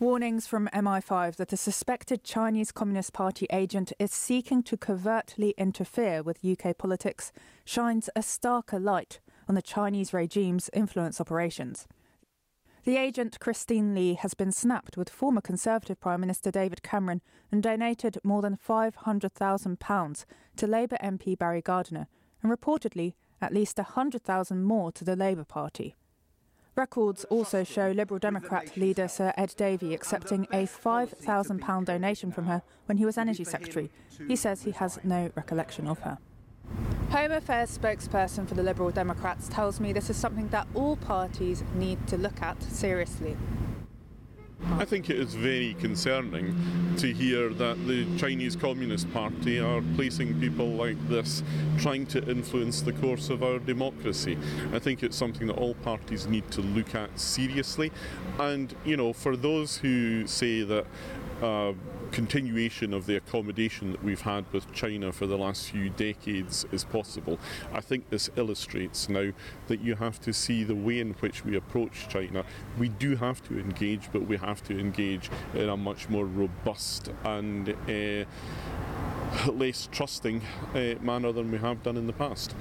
[0.00, 6.22] Warnings from MI5 that a suspected Chinese Communist Party agent is seeking to covertly interfere
[6.22, 7.32] with UK politics
[7.64, 9.18] shines a starker light
[9.48, 11.86] on the Chinese regime's influence operations.
[12.84, 17.62] The agent Christine Lee has been snapped with former Conservative Prime Minister David Cameron and
[17.62, 20.24] donated more than £500,000
[20.56, 22.08] to Labour MP Barry Gardiner
[22.42, 25.96] and reportedly at least 100,000 more to the Labour Party.
[26.76, 32.62] Records also show Liberal Democrat leader Sir Ed Davey accepting a £5,000 donation from her
[32.86, 33.90] when he was Energy Secretary.
[34.28, 36.18] He says he has no recollection of her.
[37.10, 41.64] Home Affairs spokesperson for the Liberal Democrats tells me this is something that all parties
[41.74, 43.34] need to look at seriously.
[44.72, 46.54] I think it is very concerning
[46.98, 51.42] to hear that the Chinese Communist Party are placing people like this
[51.78, 54.36] trying to influence the course of our democracy.
[54.74, 57.90] I think it's something that all parties need to look at seriously.
[58.38, 60.84] And, you know, for those who say that
[61.42, 61.72] uh,
[62.12, 66.84] continuation of the accommodation that we've had with China for the last few decades is
[66.84, 67.38] possible.
[67.72, 69.32] I think this illustrates now
[69.68, 72.44] that you have to see the way in which we approach China.
[72.78, 77.10] We do have to engage, but we have to engage in a much more robust
[77.24, 78.24] and uh,
[79.52, 80.42] less trusting
[80.74, 82.52] uh, manner than we have done in the past.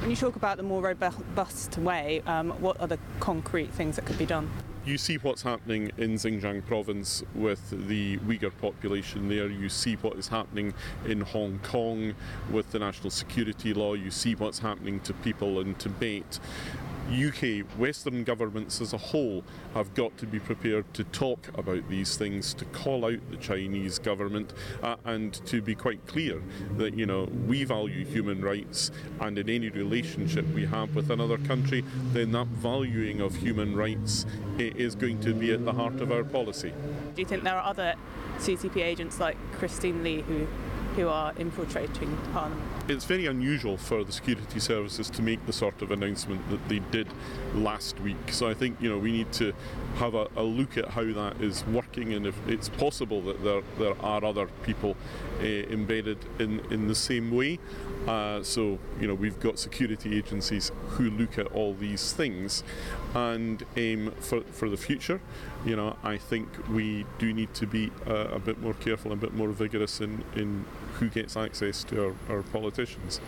[0.00, 4.06] When you talk about the more robust way, um, what are the concrete things that
[4.06, 4.50] could be done?
[4.84, 9.48] You see what's happening in Xinjiang province with the Uyghur population there.
[9.48, 10.72] You see what is happening
[11.06, 12.14] in Hong Kong
[12.50, 13.94] with the national security law.
[13.94, 16.40] You see what's happening to people in Tibet.
[17.10, 19.44] UK, Western governments as a whole
[19.74, 23.98] have got to be prepared to talk about these things, to call out the Chinese
[23.98, 26.42] government, uh, and to be quite clear
[26.76, 31.38] that, you know, we value human rights, and in any relationship we have with another
[31.38, 34.26] country, then that valuing of human rights
[34.58, 36.72] is going to be at the heart of our policy.
[37.14, 37.94] Do you think there are other
[38.38, 40.46] CCP agents like Christine Lee who
[40.96, 42.69] who are infiltrating Parliament.
[42.88, 46.80] It's very unusual for the security services to make the sort of announcement that they
[46.90, 47.06] did
[47.54, 48.32] last week.
[48.32, 49.52] So I think you know we need to
[49.96, 53.62] have a, a look at how that is working and if it's possible that there
[53.78, 54.96] there are other people
[55.40, 57.58] uh, embedded in in the same way.
[58.08, 62.64] Uh, so you know we've got security agencies who look at all these things,
[63.14, 65.20] and um, for for the future,
[65.64, 69.22] you know I think we do need to be uh, a bit more careful and
[69.22, 70.64] a bit more vigorous in in
[71.00, 73.20] who gets access to our, our politicians.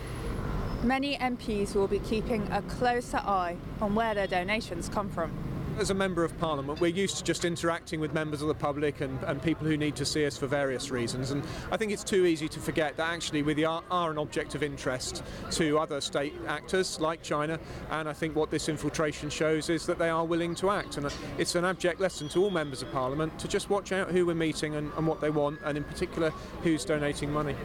[0.83, 5.31] Many MPs will be keeping a closer eye on where their donations come from.
[5.79, 9.01] As a Member of Parliament, we're used to just interacting with members of the public
[9.01, 11.31] and, and people who need to see us for various reasons.
[11.31, 14.53] And I think it's too easy to forget that actually we are, are an object
[14.53, 17.59] of interest to other state actors like China.
[17.89, 20.97] And I think what this infiltration shows is that they are willing to act.
[20.97, 24.27] And it's an abject lesson to all members of Parliament to just watch out who
[24.27, 26.29] we're meeting and, and what they want, and in particular,
[26.61, 27.55] who's donating money.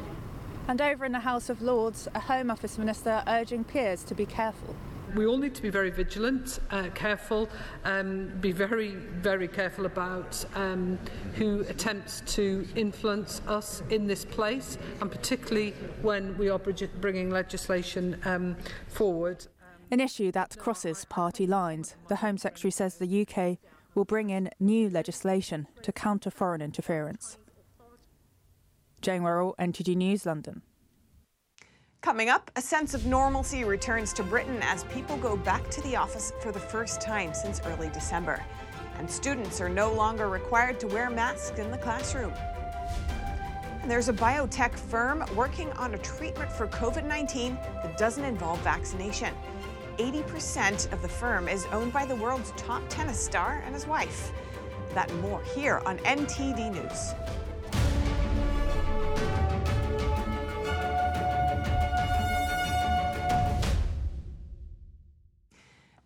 [0.67, 4.25] And over in the House of Lords, a Home Office minister urging peers to be
[4.25, 4.75] careful.
[5.15, 7.49] We all need to be very vigilant, uh, careful,
[7.85, 10.99] um, be very, very careful about um,
[11.35, 18.21] who attempts to influence us in this place, and particularly when we are bringing legislation
[18.25, 18.57] um,
[18.89, 19.47] forward.
[19.91, 21.97] An issue that crosses party lines.
[22.09, 23.59] The Home Secretary says the UK
[23.95, 27.39] will bring in new legislation to counter foreign interference.
[29.01, 30.63] Jane Werrell, NTD News, London.
[32.01, 35.97] Coming up, a sense of normalcy returns to Britain as people go back to the
[35.97, 38.41] office for the first time since early December.
[38.99, 42.33] And students are no longer required to wear masks in the classroom.
[43.83, 48.61] And there's a biotech firm working on a treatment for COVID 19 that doesn't involve
[48.61, 49.35] vaccination.
[49.99, 54.31] 80% of the firm is owned by the world's top tennis star and his wife.
[54.95, 57.15] That and more here on NTD News.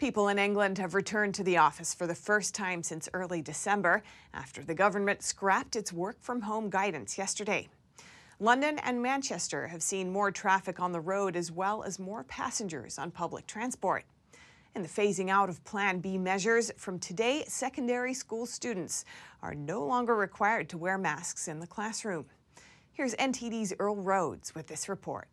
[0.03, 4.03] People in England have returned to the office for the first time since early December
[4.35, 7.69] after the government scrapped its work from home guidance yesterday.
[8.41, 12.99] London and Manchester have seen more traffic on the road as well as more passengers
[12.99, 14.03] on public transport.
[14.75, 19.05] In the phasing out of Plan B measures, from today, secondary school students
[19.41, 22.25] are no longer required to wear masks in the classroom.
[22.91, 25.29] Here's NTD's Earl Rhodes with this report.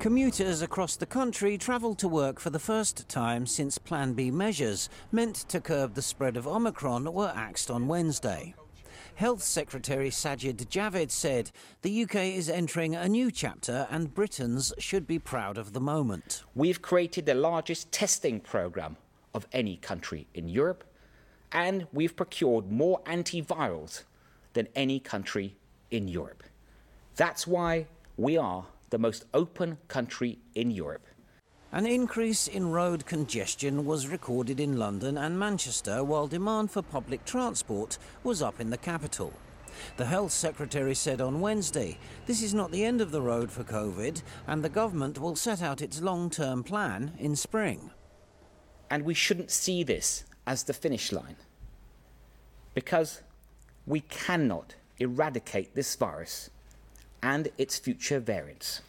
[0.00, 4.88] Commuters across the country travelled to work for the first time since Plan B measures,
[5.12, 8.54] meant to curb the spread of Omicron, were axed on Wednesday.
[9.16, 11.50] Health Secretary Sajid Javid said
[11.82, 16.44] the UK is entering a new chapter and Britons should be proud of the moment.
[16.54, 18.96] We've created the largest testing programme
[19.34, 20.82] of any country in Europe,
[21.52, 24.04] and we've procured more antivirals
[24.54, 25.56] than any country
[25.90, 26.42] in Europe.
[27.16, 27.86] That's why
[28.16, 31.06] we are the most open country in Europe.
[31.72, 37.24] An increase in road congestion was recorded in London and Manchester, while demand for public
[37.24, 39.32] transport was up in the capital.
[39.96, 43.62] The Health Secretary said on Wednesday this is not the end of the road for
[43.62, 47.92] COVID, and the government will set out its long term plan in spring.
[48.90, 51.36] And we shouldn't see this as the finish line,
[52.74, 53.22] because
[53.86, 56.50] we cannot eradicate this virus
[57.22, 58.80] and its future variants.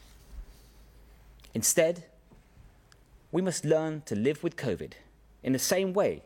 [1.53, 2.05] Instead,
[3.31, 4.93] we must learn to live with COVID
[5.43, 6.21] in the same way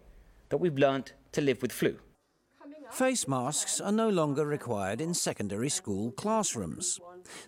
[0.50, 1.98] that we've learned to live with flu.
[2.92, 7.00] Face masks are no longer required in secondary school classrooms.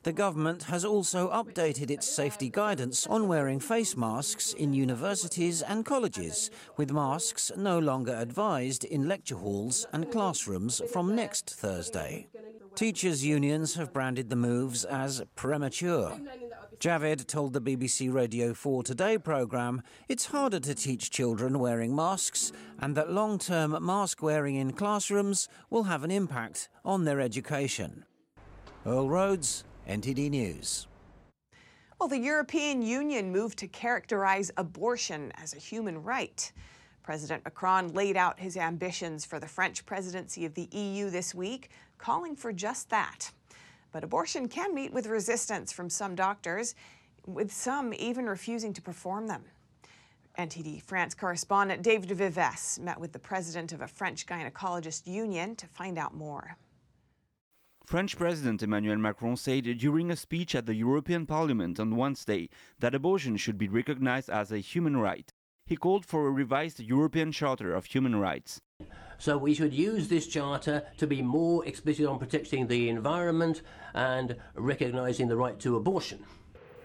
[0.03, 5.85] The government has also updated its safety guidance on wearing face masks in universities and
[5.85, 12.27] colleges, with masks no longer advised in lecture halls and classrooms from next Thursday.
[12.77, 16.15] Teachers' unions have branded the moves as premature.
[16.79, 22.51] Javid told the BBC Radio 4 Today programme it's harder to teach children wearing masks
[22.77, 28.05] and that long term mask wearing in classrooms will have an impact on their education.
[28.85, 30.85] Earl Rhodes, NTD News.
[31.99, 36.51] Well, the European Union moved to characterize abortion as a human right.
[37.07, 41.69] President Macron laid out his ambitions for the French presidency of the EU this week,
[41.97, 43.31] calling for just that.
[43.91, 46.75] But abortion can meet with resistance from some doctors,
[47.25, 49.43] with some even refusing to perform them.
[50.37, 55.65] NTD France correspondent David Vives met with the president of a French gynecologist union to
[55.67, 56.57] find out more.
[57.87, 62.93] French President Emmanuel Macron said during a speech at the European Parliament on Wednesday that
[62.93, 65.31] abortion should be recognized as a human right.
[65.65, 68.61] He called for a revised European Charter of Human Rights.
[69.19, 73.61] So we should use this charter to be more explicit on protecting the environment
[73.93, 76.23] and recognizing the right to abortion.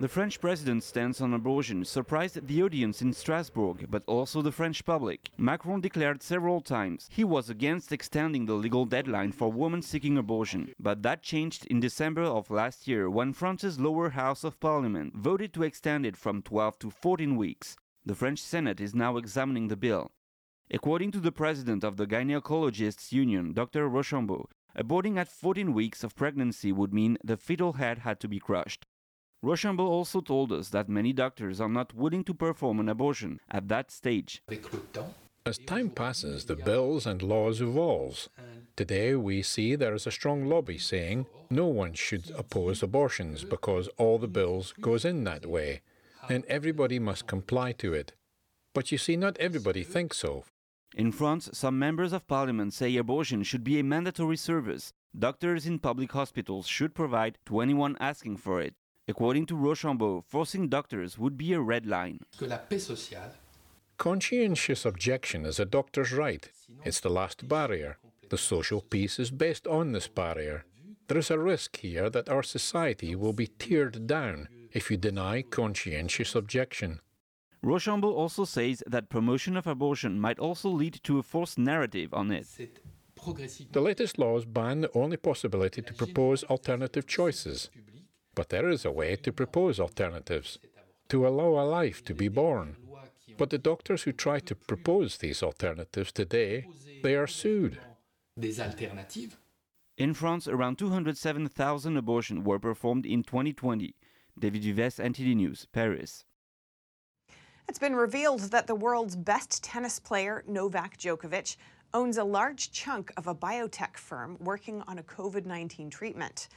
[0.03, 4.85] The French president's stance on abortion surprised the audience in Strasbourg, but also the French
[4.85, 5.31] public.
[5.37, 10.75] Macron declared several times he was against extending the legal deadline for women seeking abortion.
[10.81, 15.53] But that changed in December of last year when France's lower house of parliament voted
[15.55, 17.77] to extend it from 12 to 14 weeks.
[18.05, 20.11] The French Senate is now examining the bill.
[20.75, 23.91] According to the president of the Gynecologists Union, Dr.
[23.91, 28.39] Rochambeau, aborting at 14 weeks of pregnancy would mean the fetal head had to be
[28.39, 28.87] crushed.
[29.43, 33.69] Rochambeau also told us that many doctors are not willing to perform an abortion at
[33.69, 34.43] that stage.
[35.45, 38.31] As time passes, the bills and laws evolve.
[38.75, 43.89] Today, we see there is a strong lobby saying no one should oppose abortions because
[43.99, 45.83] all the bills goes in that way,
[46.31, 48.13] and everybody must comply to it.
[48.73, 50.45] But you see, not everybody thinks so.
[50.95, 54.93] In France, some members of parliament say abortion should be a mandatory service.
[55.19, 58.75] Doctors in public hospitals should provide to anyone asking for it.
[59.09, 62.21] According to Rochambeau, forcing doctors would be a red line.
[63.97, 66.51] Conscientious objection is a doctor's right.
[66.85, 67.99] It's the last barrier.
[68.29, 70.65] The social peace is based on this barrier.
[71.09, 75.43] There is a risk here that our society will be teared down if you deny
[75.43, 77.01] conscientious objection.
[77.63, 82.33] Rochambeau also says that promotion of abortion might also lead to a false narrative on
[82.33, 82.47] it.
[83.71, 87.71] The latest laws ban the only possibility to propose alternative choices.
[88.35, 90.59] But there is a way to propose alternatives,
[91.09, 92.77] to allow a life to be born.
[93.39, 96.67] But the doctors who try to propose these alternatives today,
[97.03, 97.79] they are sued.
[99.99, 103.95] In France, around 207,000 abortions were performed in 2020.
[104.39, 106.25] David Vives, NTD News, Paris.
[107.69, 111.57] It's been revealed that the world's best tennis player, Novak Djokovic,
[111.95, 116.49] owns a large chunk of a biotech firm working on a COVID 19 treatment.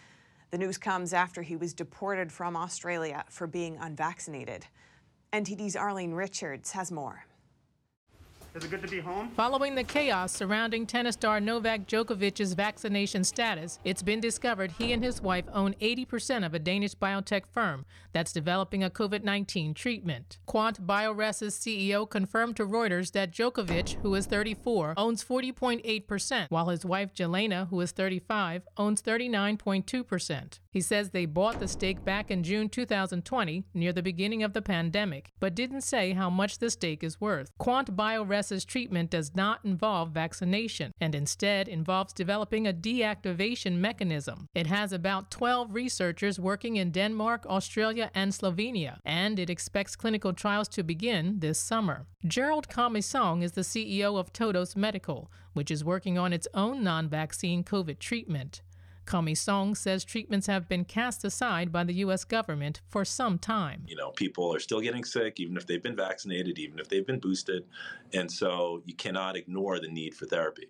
[0.52, 4.66] The news comes after he was deported from Australia for being unvaccinated.
[5.32, 7.26] NTD's Arlene Richards has more.
[8.56, 9.32] Is it good to be home?
[9.36, 15.04] Following the chaos surrounding tennis star Novak Djokovic's vaccination status, it's been discovered he and
[15.04, 20.38] his wife own 80% of a Danish biotech firm that's developing a COVID 19 treatment.
[20.48, 27.14] QuantBioRes's CEO confirmed to Reuters that Djokovic, who is 34, owns 40.8%, while his wife
[27.14, 30.60] Jelena, who is 35, owns 39.2%.
[30.76, 34.62] He says they bought the stake back in June 2020, near the beginning of the
[34.62, 37.50] pandemic, but didn't say how much the stake is worth.
[37.58, 37.96] Quant
[38.46, 44.48] Biores's treatment does not involve vaccination and instead involves developing a deactivation mechanism.
[44.54, 50.32] It has about 12 researchers working in Denmark, Australia, and Slovenia, and it expects clinical
[50.32, 52.06] trials to begin this summer.
[52.28, 57.10] Gerald Commissiong is the CEO of Todos Medical, which is working on its own non
[57.10, 58.62] vaccine COVID treatment.
[59.06, 62.24] Commissiong says treatments have been cast aside by the U.S.
[62.24, 63.84] government for some time.
[63.88, 67.06] You know, people are still getting sick, even if they've been vaccinated, even if they've
[67.06, 67.66] been boosted.
[68.14, 70.68] And so you cannot ignore the need for therapy.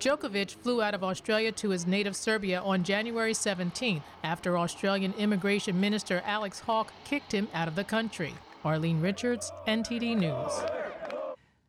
[0.00, 5.80] Djokovic flew out of Australia to his native Serbia on January 17 after Australian Immigration
[5.80, 8.32] Minister Alex Hawke kicked him out of the country.
[8.64, 10.87] Arlene Richards, NTD News.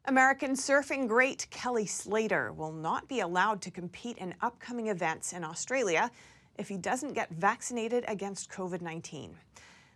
[0.06, 5.44] American surfing great Kelly Slater will not be allowed to compete in upcoming events in
[5.44, 6.10] Australia
[6.58, 9.36] if he doesn't get vaccinated against COVID 19.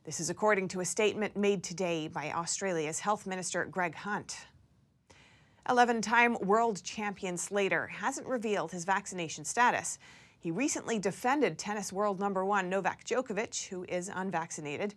[0.04, 4.46] This is according to a statement made today by Australia's Health Minister Greg Hunt.
[5.70, 9.98] 11 time world champion Slater hasn't revealed his vaccination status.
[10.40, 14.94] He recently defended tennis world number one Novak Djokovic, who is unvaccinated.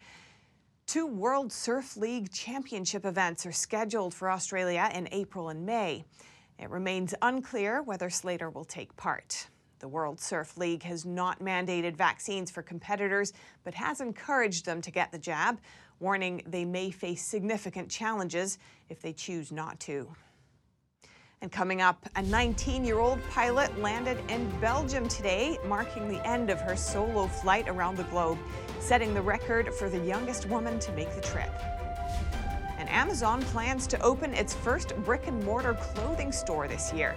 [0.87, 6.05] Two World Surf League championship events are scheduled for Australia in April and May.
[6.61, 9.49] It remains unclear whether Slater will take part.
[9.81, 13.33] The World Surf League has not mandated vaccines for competitors,
[13.65, 15.59] but has encouraged them to get the jab,
[15.99, 18.59] warning they may face significant challenges
[18.89, 20.15] if they choose not to.
[21.47, 26.51] And coming up, a 19 year old pilot landed in Belgium today, marking the end
[26.51, 28.37] of her solo flight around the globe,
[28.81, 31.53] setting the record for the youngest woman to make the trip.
[32.79, 37.15] And Amazon plans to open its first brick and mortar clothing store this year.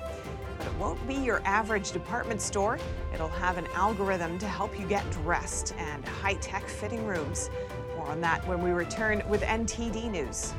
[0.60, 2.78] But it won't be your average department store.
[3.12, 7.50] It'll have an algorithm to help you get dressed and high tech fitting rooms.
[7.98, 10.54] More on that when we return with NTD News.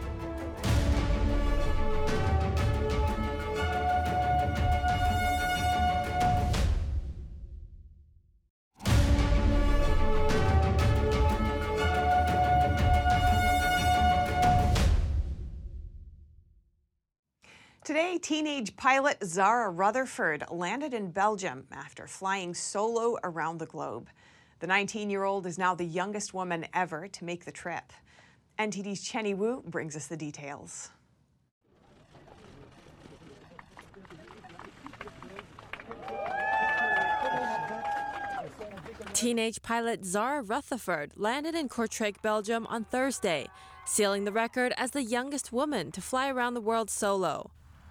[18.21, 24.09] Teenage pilot Zara Rutherford landed in Belgium after flying solo around the globe.
[24.61, 27.93] The 19 year old is now the youngest woman ever to make the trip.
[28.59, 30.91] NTD's Chenny Wu brings us the details.
[39.15, 43.47] Teenage pilot Zara Rutherford landed in Kortrijk, Belgium on Thursday,
[43.87, 47.51] sealing the record as the youngest woman to fly around the world solo.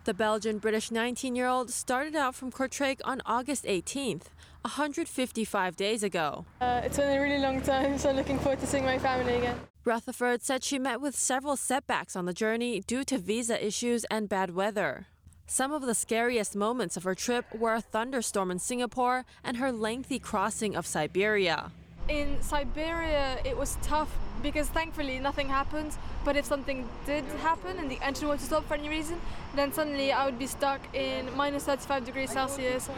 [0.09, 4.23] The Belgian British 19 year old started out from Kortrijk on August 18th,
[4.63, 6.47] 155 days ago.
[6.59, 9.35] Uh, it's been a really long time, so I'm looking forward to seeing my family
[9.35, 9.59] again.
[9.85, 14.27] Rutherford said she met with several setbacks on the journey due to visa issues and
[14.27, 15.05] bad weather.
[15.45, 19.71] Some of the scariest moments of her trip were a thunderstorm in Singapore and her
[19.71, 21.71] lengthy crossing of Siberia.
[22.09, 24.09] In Siberia, it was tough
[24.41, 25.95] because thankfully nothing happened.
[26.25, 29.21] But if something did happen and the engine was to stop for any reason,
[29.55, 32.89] then suddenly I would be stuck in minus 35 degrees Celsius,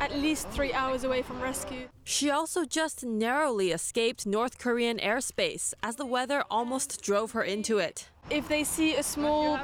[0.00, 1.88] at least three hours away from rescue.
[2.02, 7.78] She also just narrowly escaped North Korean airspace as the weather almost drove her into
[7.78, 8.08] it.
[8.30, 9.60] If they see a small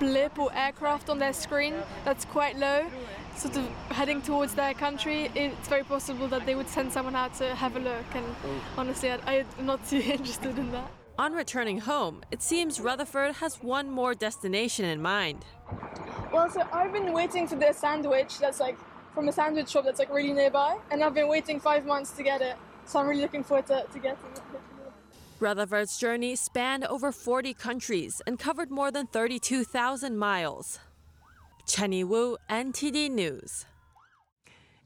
[0.00, 1.74] blip or aircraft on their screen
[2.04, 2.86] that's quite low,
[3.40, 7.32] sort of heading towards their country, it's very possible that they would send someone out
[7.34, 8.04] to have a look.
[8.14, 8.60] And oh.
[8.76, 10.90] honestly, I, I'm not too interested in that.
[11.18, 15.44] On returning home, it seems Rutherford has one more destination in mind.
[16.32, 18.76] Well, so I've been waiting for this sandwich that's like
[19.14, 22.22] from a sandwich shop that's like really nearby, and I've been waiting five months to
[22.22, 22.56] get it.
[22.86, 24.42] So I'm really looking forward to, to getting it.
[25.40, 30.78] Rutherford's journey spanned over 40 countries and covered more than 32,000 miles.
[31.70, 33.64] Chenny Wu, NTD News.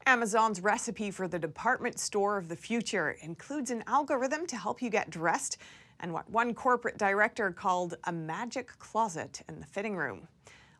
[0.05, 4.91] Amazon's recipe for the department store of the future includes an algorithm to help you
[4.91, 5.57] get dressed
[5.99, 10.27] and what one corporate director called a magic closet in the fitting room.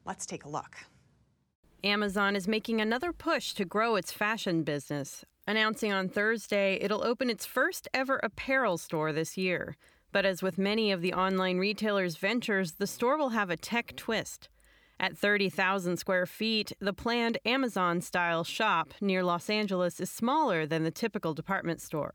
[0.05, 0.77] Let's take a look.
[1.83, 7.31] Amazon is making another push to grow its fashion business, announcing on Thursday it'll open
[7.31, 9.75] its first ever apparel store this year.
[10.11, 13.95] But as with many of the online retailers' ventures, the store will have a tech
[13.95, 14.49] twist.
[14.99, 20.83] At 30,000 square feet, the planned Amazon style shop near Los Angeles is smaller than
[20.83, 22.13] the typical department store.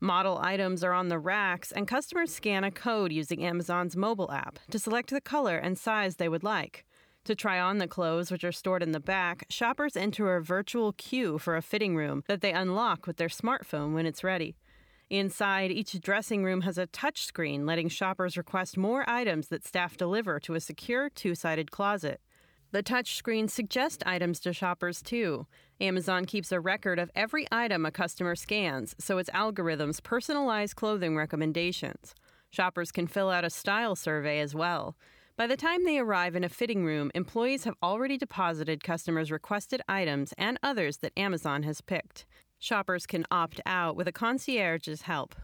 [0.00, 4.58] Model items are on the racks, and customers scan a code using Amazon's mobile app
[4.70, 6.86] to select the color and size they would like.
[7.24, 10.94] To try on the clothes, which are stored in the back, shoppers enter a virtual
[10.94, 14.54] queue for a fitting room that they unlock with their smartphone when it's ready.
[15.10, 19.96] Inside, each dressing room has a touch screen letting shoppers request more items that staff
[19.96, 22.20] deliver to a secure two sided closet.
[22.70, 25.48] The touch screen suggests items to shoppers too.
[25.80, 31.16] Amazon keeps a record of every item a customer scans, so its algorithms personalize clothing
[31.16, 32.14] recommendations.
[32.50, 34.96] Shoppers can fill out a style survey as well.
[35.36, 39.82] By the time they arrive in a fitting room, employees have already deposited customers' requested
[39.88, 42.26] items and others that Amazon has picked.
[42.60, 45.34] Shoppers can opt out with a concierge's help.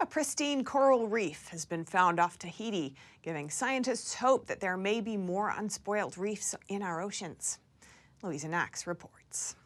[0.00, 5.02] A pristine coral reef has been found off Tahiti, giving scientists hope that there may
[5.02, 7.58] be more unspoiled reefs in our oceans.
[8.22, 9.56] Louisa Nax reports.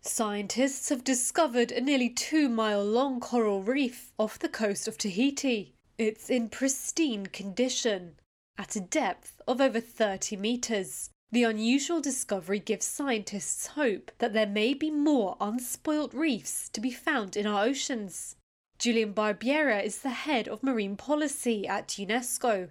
[0.00, 5.72] Scientists have discovered a nearly two mile long coral reef off the coast of Tahiti.
[5.98, 8.16] It's in pristine condition,
[8.58, 11.10] at a depth of over 30 metres.
[11.32, 16.90] The unusual discovery gives scientists hope that there may be more unspoilt reefs to be
[16.90, 18.36] found in our oceans.
[18.78, 22.68] Julian Barbière is the head of marine policy at UNESCO.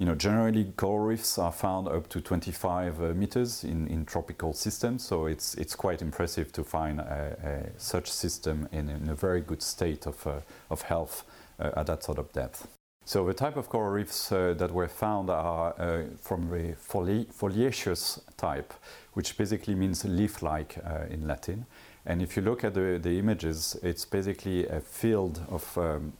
[0.00, 4.54] You know, generally coral reefs are found up to 25 uh, meters in, in tropical
[4.54, 9.14] systems, so it's, it's quite impressive to find a, a, such system in, in, a
[9.14, 11.22] very good state of, uh, of health
[11.60, 12.66] uh, at that sort of depth.
[13.10, 17.26] So the type of coral reefs uh, that were found are uh, from the foli
[17.26, 18.72] foliaceous type,
[19.14, 21.66] which basically means leaf-like uh, in Latin.
[22.06, 26.12] And if you look at the, the images, it's basically a field of um,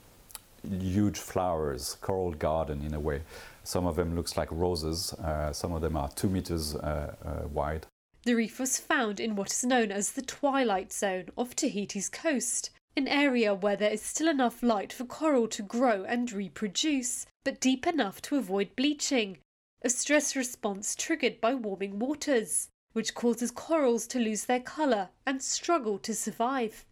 [0.69, 3.23] huge flowers, coral garden in a way.
[3.63, 7.49] Some of them looks like roses, uh, some of them are two meters uh, uh,
[7.49, 7.87] wide.
[8.25, 12.71] The reef was found in what is known as the twilight zone off Tahiti's coast,
[12.97, 17.61] an area where there is still enough light for coral to grow and reproduce, but
[17.61, 19.39] deep enough to avoid bleaching,
[19.83, 25.43] a stress response triggered by warming waters, which causes corals to lose their colour and
[25.43, 26.85] struggle to survive.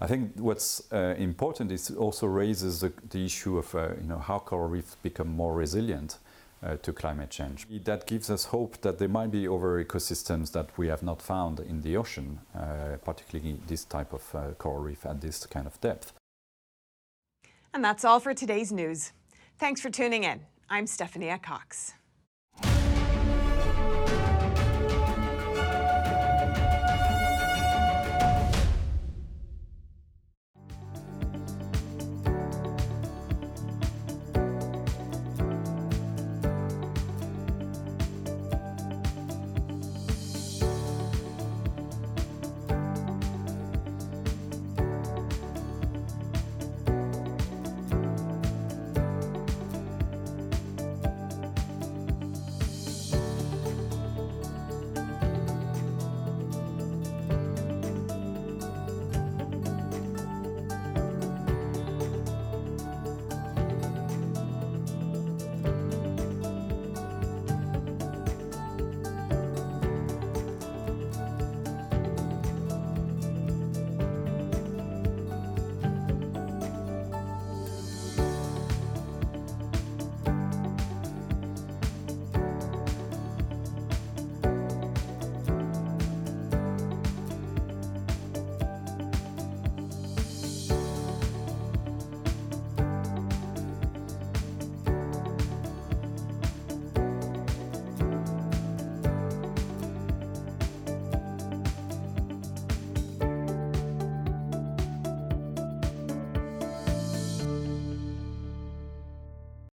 [0.00, 4.18] I think what's uh, important is also raises the, the issue of uh, you know
[4.18, 6.18] how coral reefs become more resilient
[6.62, 7.66] uh, to climate change.
[7.84, 11.60] That gives us hope that there might be other ecosystems that we have not found
[11.60, 15.80] in the ocean, uh, particularly this type of uh, coral reef at this kind of
[15.80, 16.12] depth.
[17.72, 19.12] And that's all for today's news.
[19.58, 20.40] Thanks for tuning in.
[20.68, 21.94] I'm Stephanie Cox.